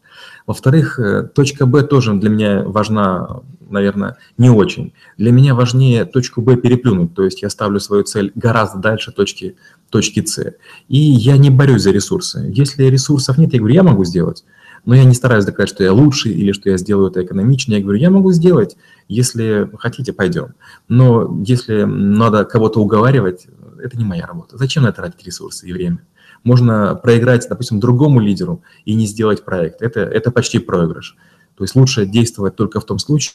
Во-вторых, 0.48 0.98
э, 0.98 1.24
точка 1.24 1.66
Б 1.66 1.84
тоже 1.84 2.14
для 2.14 2.30
меня 2.30 2.64
важна 2.64 3.42
наверное, 3.70 4.18
не 4.38 4.50
очень. 4.50 4.94
Для 5.18 5.32
меня 5.32 5.56
важнее 5.56 6.06
точку 6.06 6.42
Б 6.42 6.56
переплюнуть, 6.56 7.14
то 7.14 7.24
есть 7.24 7.42
я 7.42 7.50
ставлю 7.50 7.80
свою 7.80 8.04
цель 8.04 8.32
гораздо 8.36 8.80
дальше 8.80 9.12
точки, 9.12 9.56
точки 9.90 10.24
С. 10.26 10.56
И 10.88 10.98
я 10.98 11.38
не 11.38 11.50
борюсь 11.50 11.82
за 11.82 11.92
ресурсы. 11.92 12.50
Если 12.54 12.84
ресурсов 12.84 13.38
нет, 13.38 13.54
я 13.54 13.60
говорю, 13.60 13.76
я 13.76 13.84
могу 13.84 14.06
сделать. 14.06 14.46
Но 14.86 14.96
я 14.96 15.04
не 15.04 15.16
стараюсь 15.16 15.44
доказать, 15.44 15.70
что 15.70 15.84
я 15.84 15.92
лучший 15.92 16.32
или 16.32 16.54
что 16.54 16.70
я 16.70 16.78
сделаю 16.78 17.12
это 17.12 17.24
экономичнее. 17.24 17.80
Я 17.80 17.84
говорю, 17.84 18.00
я 18.00 18.10
могу 18.10 18.32
сделать, 18.32 18.78
если 19.10 19.70
хотите, 19.78 20.14
пойдем. 20.14 20.54
Но 20.88 21.42
если 21.46 21.84
надо 21.84 22.46
кого-то 22.46 22.80
уговаривать, 22.80 23.48
это 23.84 23.98
не 23.98 24.06
моя 24.06 24.26
работа. 24.26 24.58
Зачем 24.58 24.84
на 24.84 24.88
это 24.88 24.98
тратить 25.02 25.26
ресурсы 25.26 25.68
и 25.68 25.74
время? 25.74 26.00
Можно 26.48 26.96
проиграть, 26.96 27.46
допустим, 27.50 27.82
другому 27.82 28.22
лидеру 28.22 28.64
и 28.86 28.94
не 28.94 29.06
сделать 29.06 29.44
проект. 29.44 29.82
Это, 29.82 30.00
это 30.00 30.32
почти 30.32 30.60
проигрыш. 30.60 31.18
То 31.58 31.66
есть 31.66 31.76
лучше 31.76 32.06
действовать 32.06 32.56
только 32.56 32.80
в 32.80 32.86
том 32.86 33.00
случае, 33.00 33.34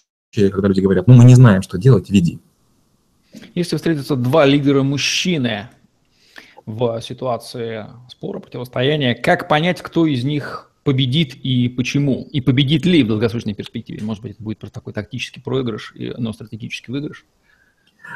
когда 0.51 0.69
люди 0.69 0.81
говорят, 0.81 1.07
ну 1.09 1.13
мы 1.13 1.25
не 1.25 1.35
знаем, 1.35 1.61
что 1.61 1.77
делать, 1.77 2.09
веди. 2.09 2.39
Если 3.55 3.77
встретятся 3.77 4.17
два 4.17 4.47
лидера 4.47 4.83
мужчины 4.83 5.69
в 6.65 7.03
ситуации 7.03 7.85
спора, 8.09 8.39
противостояния, 8.39 9.15
как 9.15 9.47
понять, 9.47 9.83
кто 9.83 10.07
из 10.07 10.25
них 10.25 10.71
победит 10.83 11.35
и 11.35 11.69
почему? 11.69 12.27
И 12.33 12.41
победит 12.41 12.87
ли 12.87 13.03
в 13.03 13.09
долгосрочной 13.09 13.53
перспективе? 13.53 14.03
Может 14.03 14.23
быть, 14.23 14.33
это 14.33 14.43
будет 14.43 14.59
просто 14.59 14.77
такой 14.77 14.95
тактический 14.95 15.43
проигрыш, 15.43 15.93
но 16.17 16.33
стратегический 16.33 16.91
выигрыш? 16.91 17.27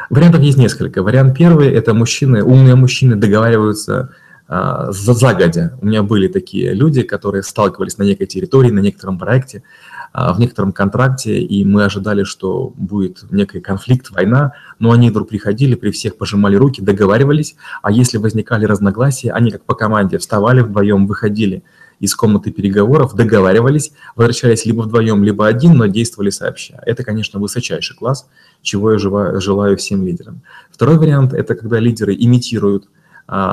Вариантов 0.09 0.41
есть 0.41 0.57
несколько. 0.57 1.03
Вариант 1.03 1.37
первый– 1.37 1.69
это 1.75 1.93
мужчины, 1.93 2.43
умные 2.43 2.77
мужчины 2.77 3.15
договариваются 3.17 4.15
а, 4.49 4.93
загодя. 4.93 5.77
У 5.81 5.87
меня 5.87 6.03
были 6.03 6.29
такие 6.29 6.73
люди, 6.73 7.03
которые 7.03 7.43
сталкивались 7.43 7.99
на 7.99 8.05
некой 8.05 8.27
территории, 8.29 8.71
на 8.71 8.79
некотором 8.79 9.19
проекте, 9.19 9.65
а, 10.13 10.33
в 10.33 10.39
некотором 10.39 10.73
контракте, 10.73 11.41
и 11.41 11.65
мы 11.65 11.85
ожидали, 11.85 12.23
что 12.23 12.73
будет 12.77 13.25
некий 13.33 13.61
конфликт, 13.61 14.11
война, 14.11 14.53
но 14.79 14.93
они 14.93 15.11
вдруг 15.11 15.29
приходили, 15.29 15.75
при 15.75 15.91
всех 15.91 16.17
пожимали 16.17 16.55
руки, 16.55 16.81
договаривались, 16.81 17.57
а 17.83 17.91
если 17.91 18.19
возникали 18.19 18.67
разногласия, 18.67 19.33
они 19.33 19.51
как 19.51 19.65
по 19.65 19.75
команде 19.75 20.19
вставали 20.19 20.61
вдвоем, 20.61 21.09
выходили 21.09 21.65
из 21.99 22.15
комнаты 22.15 22.53
переговоров, 22.53 23.15
договаривались, 23.15 23.93
возвращались 24.15 24.65
либо 24.65 24.83
вдвоем, 24.83 25.25
либо 25.25 25.47
один, 25.47 25.77
но 25.77 25.87
действовали 25.87 26.31
сообща. 26.31 26.81
Это, 26.87 27.03
конечно, 27.03 27.41
высочайший 27.41 27.97
класс, 27.97 28.29
чего 28.63 28.93
я 28.93 28.99
желаю 28.99 29.77
всем 29.77 30.07
лидерам. 30.07 30.43
Второй 30.71 30.99
вариант– 30.99 31.33
это 31.35 31.55
когда 31.55 31.81
лидеры 31.81 32.15
имитируют 32.15 32.89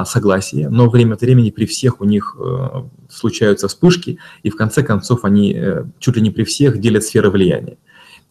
согласие, 0.05 0.69
но 0.69 0.89
время 0.89 1.13
от 1.15 1.21
времени 1.21 1.49
при 1.49 1.65
всех 1.65 1.99
у 1.99 2.05
них 2.05 2.35
э, 2.39 2.83
случаются 3.09 3.67
вспышки, 3.67 4.19
и 4.43 4.49
в 4.49 4.55
конце 4.55 4.83
концов 4.83 5.25
они 5.25 5.53
э, 5.53 5.85
чуть 5.99 6.15
ли 6.15 6.21
не 6.21 6.29
при 6.29 6.43
всех 6.43 6.79
делят 6.79 7.03
сферы 7.03 7.31
влияния. 7.31 7.77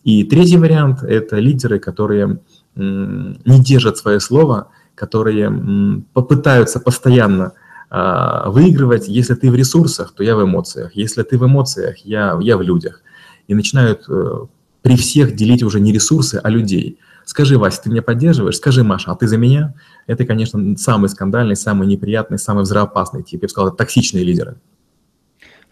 И 0.05 0.25
третий 0.25 0.57
вариант– 0.57 1.03
это 1.03 1.39
лидеры, 1.39 1.79
которые 1.79 2.41
не 2.75 3.63
держат 3.63 3.99
свое 3.99 4.19
слово, 4.19 4.69
которые 4.95 6.03
попытаются 6.13 6.81
постоянно 6.81 7.53
а, 7.91 8.51
выигрывать. 8.51 9.07
Если 9.07 9.35
ты 9.35 9.51
в 9.51 9.55
ресурсах, 9.55 10.13
то 10.13 10.25
я 10.25 10.35
в 10.35 10.43
эмоциях. 10.43 10.97
Если 10.97 11.23
ты 11.23 11.39
в 11.39 11.47
эмоциях, 11.47 11.99
я, 11.99 12.37
я 12.41 12.57
в 12.57 12.63
людях. 12.63 13.03
И 13.47 13.55
начинают 13.55 14.09
э, 14.09 14.47
при 14.81 14.97
всех 14.97 15.37
делить 15.37 15.63
уже 15.63 15.79
не 15.79 15.93
ресурсы, 15.93 16.41
а 16.43 16.51
людей– 16.51 16.99
Скажи, 17.33 17.57
Вася, 17.57 17.81
ты 17.85 17.89
меня 17.89 18.03
поддерживаешь? 18.03 18.57
Скажи, 18.57 18.85
Маша, 18.85 19.11
а 19.11 19.17
ты 19.17 19.27
за 19.27 19.39
меня? 19.39 19.73
Это, 20.07 20.27
конечно, 20.27 20.77
самый 20.77 21.09
скандальный, 21.09 21.57
самый 21.57 21.89
неприятный, 21.89 22.39
самый 22.39 22.65
взрывоопасный 22.65 23.23
тип. 23.23 23.41
Я 23.41 23.47
бы 23.47 23.49
сказал, 23.49 23.69
это 23.69 23.79
токсичные 23.79 24.23
лидеры. 24.23 24.57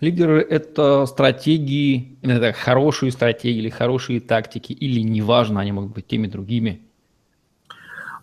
Лидеры– 0.00 0.40
это 0.50 1.04
стратегии, 1.04 2.16
это 2.22 2.54
хорошие 2.54 3.12
стратегии 3.12 3.58
или 3.58 3.68
хорошие 3.68 4.22
тактики, 4.22 4.72
или 4.72 5.00
неважно, 5.00 5.60
они 5.60 5.72
могут 5.72 5.92
быть 5.92 6.06
теми 6.06 6.28
другими. 6.28 6.80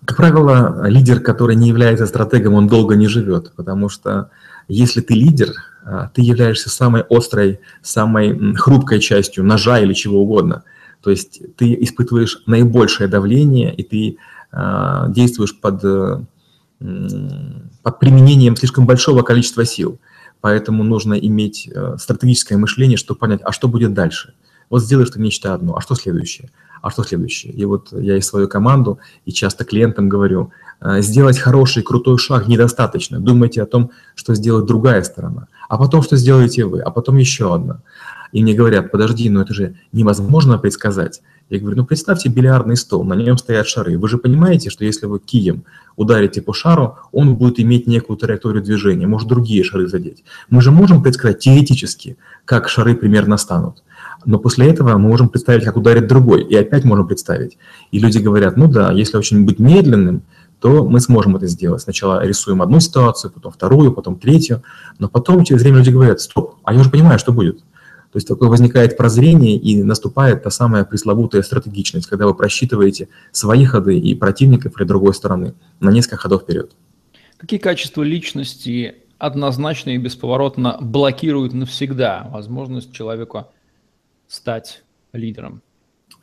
Как 0.04 0.18
правило, 0.18 0.88
лидер, 0.88 1.20
который 1.20 1.56
не 1.56 1.68
является 1.68 2.08
стратегом, 2.08 2.56
он 2.56 2.68
долго 2.68 2.96
не 2.96 3.08
живет, 3.08 3.54
потому 3.56 3.88
что 3.88 4.32
если 4.68 5.02
ты 5.02 5.14
лидер, 5.14 5.50
а, 5.84 6.10
ты 6.12 6.24
являешься 6.24 6.72
самой 6.72 7.04
острой, 7.08 7.60
самой 7.84 8.56
хрупкой 8.56 9.00
частью 9.00 9.44
ножа 9.44 9.80
или 9.80 9.94
чего 9.94 10.24
угодно– 10.24 10.64
то 11.08 11.12
есть 11.12 11.40
ты 11.56 11.74
испытываешь 11.86 12.44
наибольшее 12.48 13.08
давление, 13.08 13.74
и 13.74 13.82
ты 13.82 14.18
э, 14.52 15.06
действуешь 15.08 15.58
под, 15.58 15.82
э, 15.86 16.20
под 17.82 18.00
применением 18.00 18.58
слишком 18.58 18.86
большого 18.86 19.22
количества 19.22 19.64
сил. 19.64 20.02
Поэтому 20.42 20.84
нужно 20.84 21.14
иметь 21.14 21.70
э, 21.74 21.96
стратегическое 21.98 22.58
мышление, 22.58 22.98
чтобы 22.98 23.20
понять, 23.20 23.40
а 23.46 23.54
что 23.54 23.70
будет 23.70 23.94
дальше. 23.94 24.34
Вот 24.70 24.84
сделаешь 24.84 25.10
ты 25.10 25.22
нечто 25.22 25.54
одно, 25.54 25.78
а 25.78 25.82
что 25.82 25.96
следующее? 25.96 26.50
А 26.82 26.90
что 26.90 27.04
следующее? 27.04 27.54
И 27.54 27.64
вот 27.64 27.94
я 27.94 28.18
и 28.18 28.22
свою 28.22 28.50
команду, 28.50 29.00
и 29.24 29.32
часто 29.32 29.64
клиентам 29.64 30.10
говорю, 30.10 30.52
э, 30.82 31.02
сделать 31.02 31.40
хороший, 31.40 31.84
крутой 31.84 32.18
шаг 32.18 32.50
недостаточно. 32.50 33.22
Думайте 33.22 33.64
о 33.64 33.66
том, 33.66 33.92
что 34.14 34.36
сделает 34.36 34.66
другая 34.66 35.04
сторона, 35.04 35.48
а 35.70 35.78
потом, 35.78 36.04
что 36.04 36.18
сделаете 36.18 36.66
вы, 36.66 36.82
а 36.82 36.92
потом 36.92 37.16
еще 37.16 37.56
одна. 37.56 37.82
И 38.32 38.42
мне 38.42 38.54
говорят, 38.54 38.92
подожди, 38.92 39.30
но 39.30 39.42
это 39.42 39.54
же 39.54 39.76
невозможно 39.92 40.58
предсказать. 40.58 41.22
Я 41.50 41.60
говорю, 41.60 41.78
ну 41.78 41.86
представьте 41.86 42.28
бильярдный 42.28 42.76
стол, 42.76 43.06
на 43.06 43.14
нем 43.14 43.38
стоят 43.38 43.68
шары. 43.68 43.98
Вы 43.98 44.10
же 44.10 44.18
понимаете, 44.18 44.70
что 44.70 44.84
если 44.84 45.06
вы 45.06 45.20
кием 45.20 45.64
ударите 45.96 46.42
по 46.42 46.54
шару, 46.54 46.98
он 47.14 47.36
будет 47.36 47.60
иметь 47.62 47.88
некую 47.88 48.18
траекторию 48.18 48.62
движения, 48.62 49.08
может 49.08 49.30
другие 49.30 49.64
шары 49.64 49.88
задеть. 49.88 50.26
Мы 50.50 50.62
же 50.62 50.72
можем 50.72 51.02
предсказать 51.02 51.40
теоретически, 51.40 52.18
как 52.44 52.68
шары 52.68 52.96
примерно 52.96 53.38
станут. 53.38 53.84
Но 54.26 54.40
после 54.40 54.68
этого 54.68 54.90
мы 54.98 55.08
можем 55.08 55.30
представить, 55.30 55.64
как 55.64 55.78
ударит 55.78 56.08
другой, 56.08 56.44
и 56.44 56.56
опять 56.56 56.84
можем 56.84 57.08
представить. 57.08 57.58
И 57.92 58.00
люди 58.00 58.18
говорят, 58.18 58.58
ну 58.58 58.68
да, 58.68 58.92
если 58.92 59.16
очень 59.16 59.46
быть 59.46 59.60
медленным, 59.60 60.24
то 60.60 60.86
мы 60.86 61.00
сможем 61.00 61.36
это 61.36 61.48
сделать. 61.48 61.82
Сначала 61.82 62.26
рисуем 62.26 62.62
одну 62.62 62.80
ситуацию, 62.80 63.32
потом 63.32 63.54
вторую, 63.54 63.94
потом 63.94 64.18
третью, 64.18 64.64
но 65.00 65.08
потом 65.08 65.46
через 65.46 65.62
время 65.62 65.78
люди 65.78 65.92
говорят, 65.92 66.20
стоп, 66.20 66.56
а 66.64 66.74
я 66.74 66.82
уже 66.82 66.90
понимаю, 66.90 67.20
что 67.20 67.32
будет. 67.32 67.62
То 68.18 68.20
есть 68.20 68.28
такое 68.30 68.50
возникает 68.50 68.98
прозрение 68.98 69.58
и 69.58 69.84
наступает 69.84 70.42
та 70.42 70.50
самая 70.50 70.84
пресловутая 70.86 71.44
стратегичность, 71.44 72.08
когда 72.08 72.26
вы 72.26 72.34
просчитываете 72.34 73.10
свои 73.32 73.64
ходы 73.64 74.00
и 74.00 74.16
противников 74.16 74.76
или 74.80 74.88
другой 74.88 75.14
стороны 75.14 75.54
на 75.80 75.92
несколько 75.92 76.18
ходов 76.18 76.42
вперед. 76.42 76.72
Какие 77.38 77.60
качества 77.60 78.02
личности 78.02 78.96
однозначно 79.20 79.92
и 79.92 80.00
бесповоротно 80.00 80.80
блокируют 80.82 81.54
навсегда 81.54 82.28
возможность 82.34 82.92
человека 82.92 83.50
стать 84.28 84.82
лидером? 85.14 85.62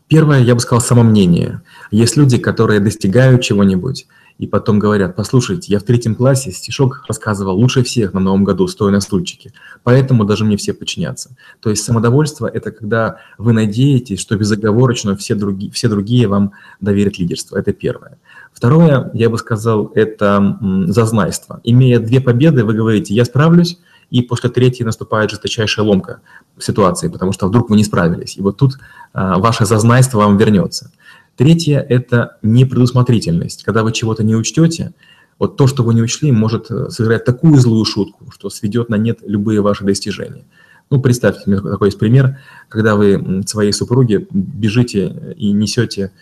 Первое, 0.09 0.41
я 0.41 0.57
бы 0.57 0.61
сказал, 0.61 0.81
самомнение. 0.81 1.63
Есть 1.93 2.17
люди, 2.17 2.39
которые 2.39 2.81
достигают 2.81 3.43
чего-нибудь, 3.43 4.09
и 4.39 4.47
потом 4.47 4.79
говорят, 4.79 5.15
послушайте, 5.15 5.73
я 5.73 5.79
в 5.79 5.85
третьем 5.85 6.15
классе 6.15 6.51
стишок 6.51 7.05
рассказывал 7.09 7.57
лучше 7.57 7.85
всех 7.85 8.15
на 8.15 8.21
Новом 8.21 8.43
году, 8.43 8.67
стоя 8.67 8.91
на 8.91 9.01
стульчике, 9.01 9.53
поэтому 9.85 10.25
даже 10.25 10.45
мне 10.45 10.57
все 10.57 10.75
подчинятся. 10.75 11.37
То 11.61 11.71
есть 11.71 11.85
самодовольство– 11.85 12.47
это 12.53 12.73
когда 12.73 13.19
вы 13.39 13.53
надеетесь, 13.53 14.21
что 14.21 14.37
безоговорочно 14.37 15.17
все, 15.17 15.35
други, 15.35 15.71
все 15.71 15.89
другие 15.89 16.27
вам 16.27 16.53
доверят 16.81 17.19
лидерство. 17.19 17.57
Это 17.57 17.73
первое. 17.73 18.19
Второе, 18.53 19.11
я 19.15 19.31
бы 19.31 19.39
сказал, 19.39 19.93
это 19.95 20.59
зазнайство. 20.87 21.61
Имея 21.65 22.01
две 22.01 22.21
победы, 22.21 22.65
вы 22.65 22.75
говорите, 22.75 23.15
я 23.15 23.25
справлюсь, 23.25 23.79
и 24.11 24.23
после 24.23 24.51
третьей 24.51 24.85
наступает 24.85 25.31
жесточайшая 25.31 25.85
ломка 25.85 26.21
ситуации, 26.59 27.09
потому 27.09 27.33
что 27.33 27.49
вдруг 27.49 27.71
вы 27.71 27.77
не 27.77 27.85
справились. 27.85 28.37
И 28.37 28.43
вот 28.43 28.57
тут 28.57 28.79
а, 29.13 29.39
ваше 29.39 29.65
зазнайство 29.65 30.19
вам 30.19 30.37
вернется. 30.37 30.93
Третье– 31.37 31.81
это 31.89 32.39
непредусмотрительность. 32.43 33.65
Когда 33.65 33.83
вы 33.83 33.93
чего-то 33.93 34.23
не 34.23 34.37
учтете, 34.37 34.95
вот 35.39 35.57
то, 35.57 35.67
что 35.67 35.83
вы 35.83 35.95
не 35.95 36.03
учли, 36.03 36.31
может 36.31 36.71
э, 36.71 36.91
сыграть 36.91 37.25
такую 37.25 37.57
злую 37.57 37.85
шутку, 37.85 38.31
что 38.31 38.51
сведет 38.51 38.89
на 38.89 38.95
нет 38.95 39.19
любые 39.27 39.61
ваши 39.61 39.85
достижения. 39.85 40.45
Ну, 40.91 41.01
представьте, 41.01 41.51
у 41.51 41.61
такой 41.61 41.89
есть 41.89 41.99
пример, 41.99 42.39
когда 42.69 42.95
вы 42.95 43.43
своей 43.47 43.73
супруге 43.73 44.29
бежите 44.31 45.35
и 45.37 45.51
несете 45.51 46.13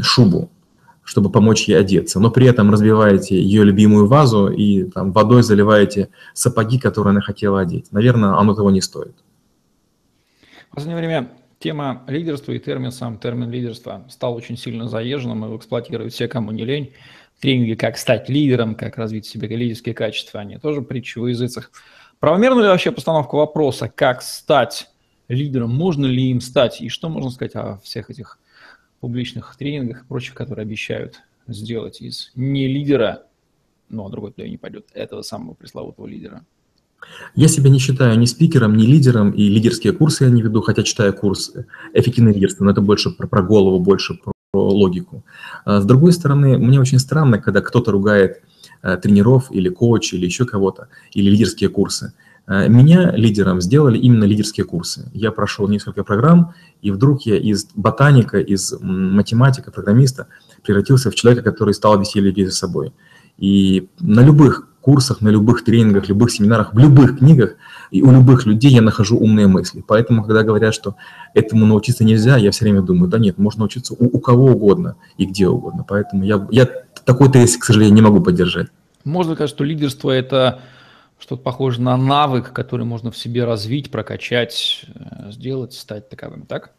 шубу, 0.00 0.50
чтобы 1.02 1.30
помочь 1.30 1.68
ей 1.68 1.78
одеться, 1.78 2.18
но 2.18 2.30
при 2.30 2.46
этом 2.46 2.70
разбиваете 2.70 3.40
ее 3.40 3.62
любимую 3.64 4.06
вазу 4.06 4.48
и 4.48 4.84
там, 4.84 5.12
водой 5.12 5.42
заливаете 5.42 6.08
сапоги, 6.32 6.78
которые 6.78 7.10
она 7.10 7.20
хотела 7.20 7.60
одеть. 7.60 7.92
Наверное, 7.92 8.38
оно 8.38 8.54
того 8.54 8.70
не 8.70 8.80
стоит. 8.80 9.14
В 10.70 10.74
последнее 10.76 10.98
время 10.98 11.30
тема 11.66 12.04
лидерства 12.06 12.52
и 12.52 12.60
термин, 12.60 12.92
сам 12.92 13.18
термин 13.18 13.50
лидерства 13.50 14.04
стал 14.08 14.36
очень 14.36 14.56
сильно 14.56 14.88
заезженным, 14.88 15.42
его 15.42 15.56
эксплуатируют 15.56 16.12
все, 16.12 16.28
кому 16.28 16.52
не 16.52 16.64
лень. 16.64 16.92
Тренинги 17.40 17.74
«Как 17.74 17.98
стать 17.98 18.28
лидером», 18.28 18.76
«Как 18.76 18.96
развить 18.96 19.26
в 19.26 19.28
себе 19.28 19.48
лидерские 19.48 19.92
качества», 19.92 20.38
они 20.38 20.58
тоже 20.58 20.80
притчи 20.80 21.18
в 21.18 21.26
языцах. 21.26 21.72
Правомерна 22.20 22.60
ли 22.60 22.68
вообще 22.68 22.92
постановка 22.92 23.34
вопроса, 23.34 23.90
как 23.92 24.22
стать 24.22 24.88
лидером, 25.26 25.74
можно 25.74 26.06
ли 26.06 26.30
им 26.30 26.40
стать, 26.40 26.80
и 26.80 26.88
что 26.88 27.08
можно 27.08 27.30
сказать 27.30 27.56
о 27.56 27.78
всех 27.78 28.10
этих 28.10 28.38
публичных 29.00 29.56
тренингах 29.58 30.04
и 30.04 30.06
прочих, 30.06 30.34
которые 30.34 30.62
обещают 30.62 31.20
сделать 31.48 32.00
из 32.00 32.30
не 32.36 32.68
лидера, 32.68 33.24
но 33.88 34.08
другой 34.08 34.30
туда 34.30 34.46
не 34.46 34.56
пойдет, 34.56 34.86
этого 34.94 35.22
самого 35.22 35.54
пресловутого 35.54 36.06
лидера? 36.06 36.44
Я 37.34 37.48
себя 37.48 37.70
не 37.70 37.78
считаю 37.78 38.18
ни 38.18 38.26
спикером, 38.26 38.76
ни 38.76 38.84
лидером, 38.84 39.30
и 39.30 39.48
лидерские 39.48 39.92
курсы 39.92 40.24
я 40.24 40.30
не 40.30 40.42
веду, 40.42 40.62
хотя 40.62 40.82
читаю 40.82 41.12
курс 41.12 41.52
«Эффективное 41.92 42.32
лидерство», 42.32 42.64
но 42.64 42.70
это 42.70 42.80
больше 42.80 43.10
про, 43.10 43.26
про 43.26 43.42
голову, 43.42 43.78
больше 43.78 44.14
про, 44.14 44.32
логику. 44.52 45.22
А 45.64 45.80
с 45.80 45.84
другой 45.84 46.12
стороны, 46.12 46.58
мне 46.58 46.80
очень 46.80 46.98
странно, 46.98 47.38
когда 47.38 47.60
кто-то 47.60 47.92
ругает 47.92 48.40
э, 48.82 48.96
тренеров 48.96 49.48
или 49.50 49.68
коуч 49.68 50.14
или 50.14 50.24
еще 50.24 50.46
кого-то, 50.46 50.88
или 51.12 51.30
лидерские 51.30 51.68
курсы. 51.68 52.14
Э, 52.46 52.68
меня 52.68 53.12
лидером 53.12 53.60
сделали 53.60 53.98
именно 53.98 54.24
лидерские 54.24 54.64
курсы. 54.64 55.10
Я 55.12 55.30
прошел 55.30 55.68
несколько 55.68 56.04
программ, 56.04 56.54
и 56.80 56.90
вдруг 56.90 57.22
я 57.26 57.36
из 57.36 57.66
ботаника, 57.74 58.38
из 58.38 58.74
математика, 58.80 59.70
программиста 59.70 60.28
превратился 60.62 61.10
в 61.10 61.14
человека, 61.14 61.50
который 61.50 61.74
стал 61.74 61.98
вести 61.98 62.20
людей 62.20 62.46
за 62.46 62.52
собой. 62.52 62.92
И 63.38 63.88
на 64.00 64.20
любых 64.20 64.68
курсах, 64.86 65.20
на 65.20 65.30
любых 65.30 65.64
тренингах, 65.64 66.08
любых 66.08 66.30
семинарах, 66.30 66.72
в 66.72 66.78
любых 66.78 67.18
книгах 67.18 67.56
и 67.90 68.02
у 68.02 68.12
любых 68.12 68.46
людей 68.46 68.70
я 68.70 68.82
нахожу 68.82 69.18
умные 69.18 69.48
мысли. 69.48 69.82
Поэтому, 69.84 70.22
когда 70.22 70.44
говорят, 70.44 70.74
что 70.74 70.94
этому 71.34 71.66
научиться 71.66 72.04
нельзя, 72.04 72.36
я 72.36 72.52
все 72.52 72.64
время 72.64 72.82
думаю, 72.82 73.10
да 73.10 73.18
нет, 73.18 73.36
можно 73.36 73.64
учиться 73.64 73.94
у, 73.94 74.16
у 74.16 74.20
кого 74.20 74.52
угодно 74.52 74.94
и 75.18 75.26
где 75.26 75.48
угодно. 75.48 75.84
Поэтому 75.86 76.22
я, 76.22 76.46
я 76.52 76.68
такой 77.04 77.32
тезис, 77.32 77.56
к 77.56 77.64
сожалению, 77.64 77.96
не 77.96 78.02
могу 78.02 78.20
поддержать. 78.20 78.68
Можно 79.02 79.34
сказать, 79.34 79.50
что 79.50 79.64
лидерство– 79.64 80.10
это 80.12 80.60
что-то 81.18 81.42
похоже 81.42 81.80
на 81.80 81.96
навык, 81.96 82.52
который 82.52 82.86
можно 82.86 83.10
в 83.10 83.18
себе 83.18 83.44
развить, 83.44 83.90
прокачать, 83.90 84.84
э, 84.94 85.32
сделать, 85.32 85.72
стать 85.72 86.08
таковым, 86.08 86.46
так? 86.46 86.75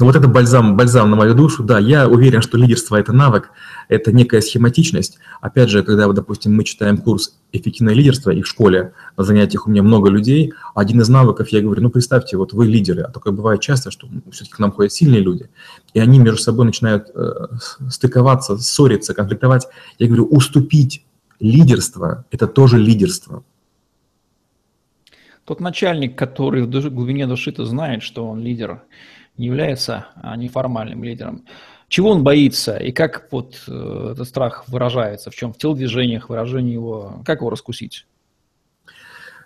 Ну 0.00 0.06
вот 0.06 0.16
это 0.16 0.28
бальзам, 0.28 0.78
бальзам 0.78 1.10
на 1.10 1.16
мою 1.16 1.34
душу, 1.34 1.62
да, 1.62 1.78
я 1.78 2.08
уверен, 2.08 2.40
что 2.40 2.56
лидерство– 2.56 2.96
это 2.96 3.12
навык, 3.12 3.50
это 3.88 4.12
некая 4.12 4.40
схематичность. 4.40 5.18
Опять 5.42 5.68
же, 5.68 5.82
когда, 5.82 6.08
допустим, 6.08 6.56
мы 6.56 6.64
читаем 6.64 6.96
курс 6.96 7.38
«Эффективное 7.52 7.92
лидерство», 7.92 8.30
и 8.30 8.40
в 8.40 8.46
школе 8.46 8.94
на 9.18 9.24
занятиях 9.24 9.66
у 9.66 9.70
меня 9.70 9.82
много 9.82 10.08
людей, 10.08 10.54
один 10.74 11.02
из 11.02 11.10
навыков, 11.10 11.48
я 11.48 11.60
говорю, 11.60 11.82
ну 11.82 11.90
представьте, 11.90 12.38
вот 12.38 12.54
вы 12.54 12.64
лидеры, 12.64 13.02
а 13.02 13.10
такое 13.10 13.34
бывает 13.34 13.60
часто, 13.60 13.90
что 13.90 14.08
все-таки 14.30 14.56
к 14.56 14.58
нам 14.58 14.72
ходят 14.72 14.90
сильные 14.90 15.20
люди, 15.20 15.50
и 15.92 16.00
они 16.00 16.18
между 16.18 16.38
собой 16.38 16.64
начинают 16.64 17.10
э, 17.14 17.48
стыковаться, 17.90 18.56
ссориться, 18.56 19.12
конфликтовать. 19.12 19.68
Я 19.98 20.06
говорю, 20.06 20.24
уступить 20.24 21.04
лидерство– 21.40 22.24
это 22.30 22.46
тоже 22.46 22.78
лидерство. 22.78 23.44
Тот 25.44 25.60
начальник, 25.60 26.16
который 26.16 26.62
в 26.62 26.70
глубине 26.70 27.26
души-то 27.26 27.66
знает, 27.66 28.02
что 28.02 28.26
он 28.26 28.40
лидер, 28.40 28.82
является 29.46 30.08
а, 30.16 30.36
неформальным 30.36 31.04
лидером. 31.04 31.44
Чего 31.88 32.10
он 32.10 32.22
боится 32.22 32.76
и 32.76 32.92
как 32.92 33.26
вот 33.32 33.64
э, 33.66 34.10
этот 34.12 34.28
страх 34.28 34.68
выражается, 34.68 35.30
в 35.32 35.34
чем? 35.34 35.52
В 35.52 35.58
телодвижениях, 35.58 36.28
выражении 36.28 36.72
его, 36.72 37.20
как 37.24 37.40
его 37.40 37.50
раскусить? 37.50 38.06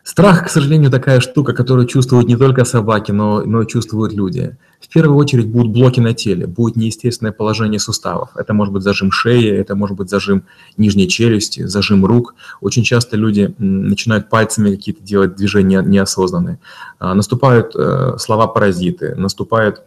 Страх, 0.04 0.44
к 0.44 0.50
сожалению, 0.50 0.90
такая 0.90 1.18
штука, 1.20 1.54
которую 1.54 1.86
чувствуют 1.86 2.28
не 2.28 2.36
только 2.36 2.66
собаки, 2.66 3.10
но, 3.10 3.40
но 3.40 3.64
чувствуют 3.64 4.12
люди. 4.12 4.54
В 4.78 4.88
первую 4.88 5.16
очередь 5.16 5.48
будут 5.48 5.72
блоки 5.72 5.98
на 5.98 6.12
теле, 6.12 6.46
будет 6.46 6.76
неестественное 6.76 7.32
положение 7.32 7.80
суставов. 7.80 8.36
Это 8.36 8.52
может 8.52 8.74
быть 8.74 8.82
зажим 8.82 9.10
шеи, 9.10 9.50
это 9.50 9.74
может 9.74 9.96
быть 9.96 10.10
зажим 10.10 10.44
нижней 10.76 11.08
челюсти, 11.08 11.62
зажим 11.62 12.04
рук. 12.04 12.34
Очень 12.60 12.84
часто 12.84 13.16
люди 13.16 13.54
начинают 13.56 14.28
пальцами 14.28 14.76
какие-то 14.76 15.02
делать 15.02 15.36
движения 15.36 15.80
неосознанные. 15.82 16.58
А, 16.98 17.14
наступают 17.14 17.74
э, 17.74 18.18
слова-паразиты, 18.18 19.14
наступает 19.14 19.84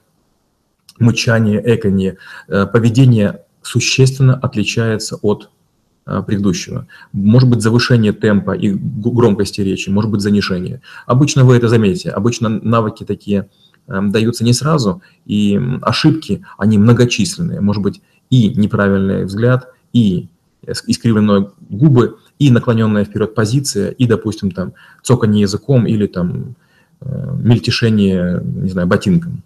мычание, 0.97 1.61
эканье. 1.63 2.17
Э, 2.47 2.65
поведение 2.65 3.43
существенно 3.61 4.33
отличается 4.33 5.19
от 5.21 5.51
предыдущего. 6.25 6.87
Может 7.11 7.49
быть 7.49 7.61
завышение 7.61 8.13
темпа 8.13 8.51
и 8.51 8.71
громкости 8.73 9.61
речи, 9.61 9.89
может 9.89 10.11
быть 10.11 10.21
занижение. 10.21 10.81
Обычно 11.05 11.43
вы 11.43 11.57
это 11.57 11.67
заметите. 11.67 12.11
Обычно 12.11 12.49
навыки 12.49 13.03
такие 13.03 13.49
эм, 13.87 14.11
даются 14.11 14.43
не 14.43 14.53
сразу, 14.53 15.01
и 15.25 15.59
ошибки, 15.81 16.45
они 16.57 16.77
многочисленные. 16.77 17.61
Может 17.61 17.83
быть 17.83 18.01
и 18.29 18.53
неправильный 18.55 19.25
взгляд, 19.25 19.67
и 19.93 20.27
искривленные 20.65 21.51
губы, 21.69 22.17
и 22.39 22.51
наклоненная 22.51 23.05
вперед 23.05 23.33
позиция, 23.35 23.91
и, 23.91 24.05
допустим, 24.05 24.51
там 24.51 24.73
цоканье 25.01 25.41
языком 25.41 25.87
или 25.87 26.07
там 26.07 26.55
э, 27.01 27.35
мельтешение, 27.41 28.41
не 28.43 28.69
знаю, 28.69 28.87
ботинком. 28.87 29.43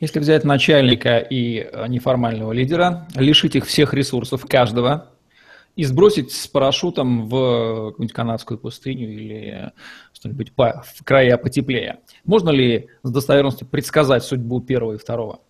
Если 0.00 0.18
взять 0.18 0.44
начальника 0.44 1.18
и 1.18 1.66
э, 1.70 1.86
неформального 1.88 2.52
лидера, 2.52 3.06
лишить 3.14 3.56
их 3.56 3.66
всех 3.66 3.94
ресурсов, 3.94 4.44
каждого, 4.46 5.08
и 5.76 5.84
сбросить 5.84 6.32
с 6.32 6.46
парашютом 6.46 7.28
в 7.28 7.90
какую-нибудь 7.90 8.12
канадскую 8.12 8.58
пустыню 8.58 9.12
или 9.12 9.72
что-нибудь 10.12 10.52
по, 10.52 10.84
в 10.86 11.04
края 11.04 11.36
потеплее. 11.36 12.00
Можно 12.24 12.50
ли 12.50 12.88
с 13.02 13.10
достоверностью 13.10 13.66
предсказать 13.66 14.24
судьбу 14.24 14.60
первого 14.60 14.94
и 14.94 14.98
второго? 14.98 15.40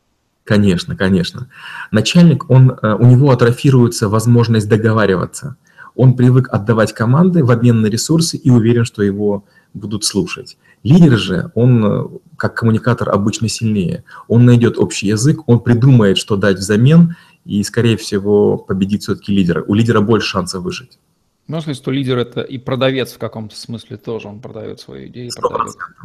Конечно, 0.44 0.96
конечно. 0.96 1.48
Начальник, 1.90 2.50
он, 2.50 2.70
э, 2.70 2.94
у 2.94 3.06
него 3.06 3.30
атрофируется 3.30 4.08
возможность 4.08 4.68
договариваться. 4.68 5.56
Он 5.94 6.14
привык 6.14 6.48
отдавать 6.50 6.92
команды 6.92 7.44
в 7.44 7.50
обмен 7.50 7.80
на 7.80 7.86
ресурсы 7.86 8.36
и 8.36 8.50
уверен, 8.50 8.84
что 8.84 9.02
его 9.02 9.44
будут 9.72 10.04
слушать. 10.04 10.58
Лидер 10.82 11.16
же, 11.16 11.50
он 11.54 11.84
э, 11.84 12.04
как 12.36 12.54
коммуникатор 12.54 13.08
обычно 13.10 13.48
сильнее. 13.48 14.04
Он 14.28 14.44
найдет 14.44 14.78
общий 14.78 15.06
язык, 15.06 15.40
он 15.46 15.60
придумает, 15.60 16.18
что 16.18 16.36
дать 16.36 16.58
взамен, 16.58 17.16
и, 17.44 17.62
скорее 17.62 17.96
всего, 17.96 18.56
победит 18.56 19.02
все-таки 19.02 19.32
лидера. 19.32 19.62
У 19.62 19.74
лидера 19.74 20.00
больше 20.00 20.28
шансов 20.28 20.62
выжить. 20.62 20.98
Можно 21.46 21.60
сказать, 21.60 21.76
что 21.76 21.90
лидер– 21.90 22.18
это 22.18 22.40
и 22.40 22.56
продавец 22.56 23.12
в 23.12 23.18
каком-то 23.18 23.54
смысле 23.54 23.98
тоже, 23.98 24.28
он 24.28 24.40
продает 24.40 24.80
свои 24.80 25.08
идеи. 25.08 25.30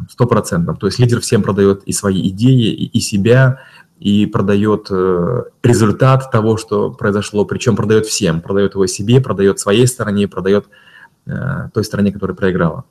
Сто 0.08 0.26
процентов. 0.26 0.78
То 0.78 0.86
есть 0.86 0.98
лидер 0.98 1.20
всем 1.20 1.42
продает 1.42 1.82
и 1.84 1.92
свои 1.92 2.28
идеи, 2.28 2.70
и, 2.70 2.84
и 2.86 3.00
себя, 3.00 3.60
и 3.98 4.26
продает 4.26 4.88
э, 4.90 5.44
результат 5.62 6.30
того, 6.30 6.58
что 6.58 6.90
произошло, 6.90 7.46
причем 7.46 7.74
продает 7.74 8.04
всем. 8.06 8.42
Продает 8.42 8.74
его 8.74 8.86
себе, 8.86 9.20
продает 9.22 9.58
своей 9.58 9.86
стороне, 9.86 10.28
продает 10.28 10.66
э, 11.26 11.70
той 11.72 11.84
стороне, 11.84 12.12
которая 12.12 12.36
проиграла. 12.36 12.84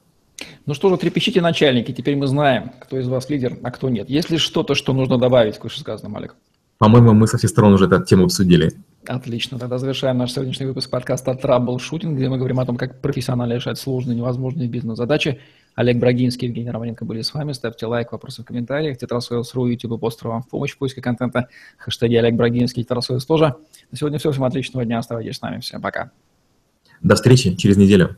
Ну 0.65 0.73
что 0.73 0.89
же, 0.89 0.97
трепещите, 0.97 1.41
начальники, 1.41 1.91
теперь 1.91 2.15
мы 2.15 2.25
знаем, 2.25 2.71
кто 2.81 2.97
из 2.97 3.07
вас 3.07 3.29
лидер, 3.29 3.57
а 3.61 3.69
кто 3.69 3.89
нет. 3.89 4.09
Есть 4.09 4.31
ли 4.31 4.37
что-то, 4.37 4.73
что 4.73 4.93
нужно 4.93 5.19
добавить 5.19 5.57
к 5.59 5.63
вышесказанному, 5.63 6.17
Олег? 6.17 6.35
По-моему, 6.79 7.13
мы 7.13 7.27
со 7.27 7.37
всех 7.37 7.49
сторон 7.49 7.73
уже 7.73 7.85
эту 7.85 8.01
тему 8.05 8.23
обсудили. 8.23 8.71
Отлично. 9.05 9.59
Тогда 9.59 9.77
завершаем 9.77 10.17
наш 10.17 10.31
сегодняшний 10.31 10.65
выпуск 10.65 10.89
подкаста 10.89 11.35
«Траблшутинг», 11.35 12.15
где 12.15 12.29
мы 12.29 12.37
говорим 12.37 12.57
о 12.57 12.65
том, 12.65 12.77
как 12.77 13.01
профессионально 13.01 13.55
решать 13.55 13.77
сложные 13.77 14.15
невозможные 14.15 14.69
бизнес-задачи. 14.69 15.41
Олег 15.75 15.97
Брагинский, 15.97 16.47
Евгений 16.47 16.71
Романенко 16.71 17.03
были 17.03 17.21
с 17.21 17.33
вами. 17.33 17.51
Ставьте 17.51 17.85
лайк, 17.85 18.13
вопросы 18.13 18.43
в 18.43 18.45
комментариях. 18.45 18.97
Тетрасойлс.ру, 18.97 19.67
YouTube 19.67 19.97
и 19.97 19.97
постер 19.97 20.29
вам 20.29 20.41
в 20.41 20.47
помощь 20.47 20.71
в 20.71 20.77
поиске 20.77 21.01
контента. 21.01 21.49
Хэштеги 21.77 22.15
Олег 22.15 22.35
Брагинский, 22.35 22.83
Тетрасойлс 22.83 23.25
тоже. 23.25 23.55
На 23.91 23.97
сегодня 23.97 24.17
все. 24.17 24.31
Всем 24.31 24.45
отличного 24.45 24.85
дня. 24.85 24.99
Оставайтесь 24.99 25.35
с 25.35 25.41
нами. 25.41 25.59
Всем 25.59 25.81
пока. 25.81 26.11
До 27.01 27.15
встречи 27.15 27.55
через 27.57 27.75
неделю. 27.75 28.15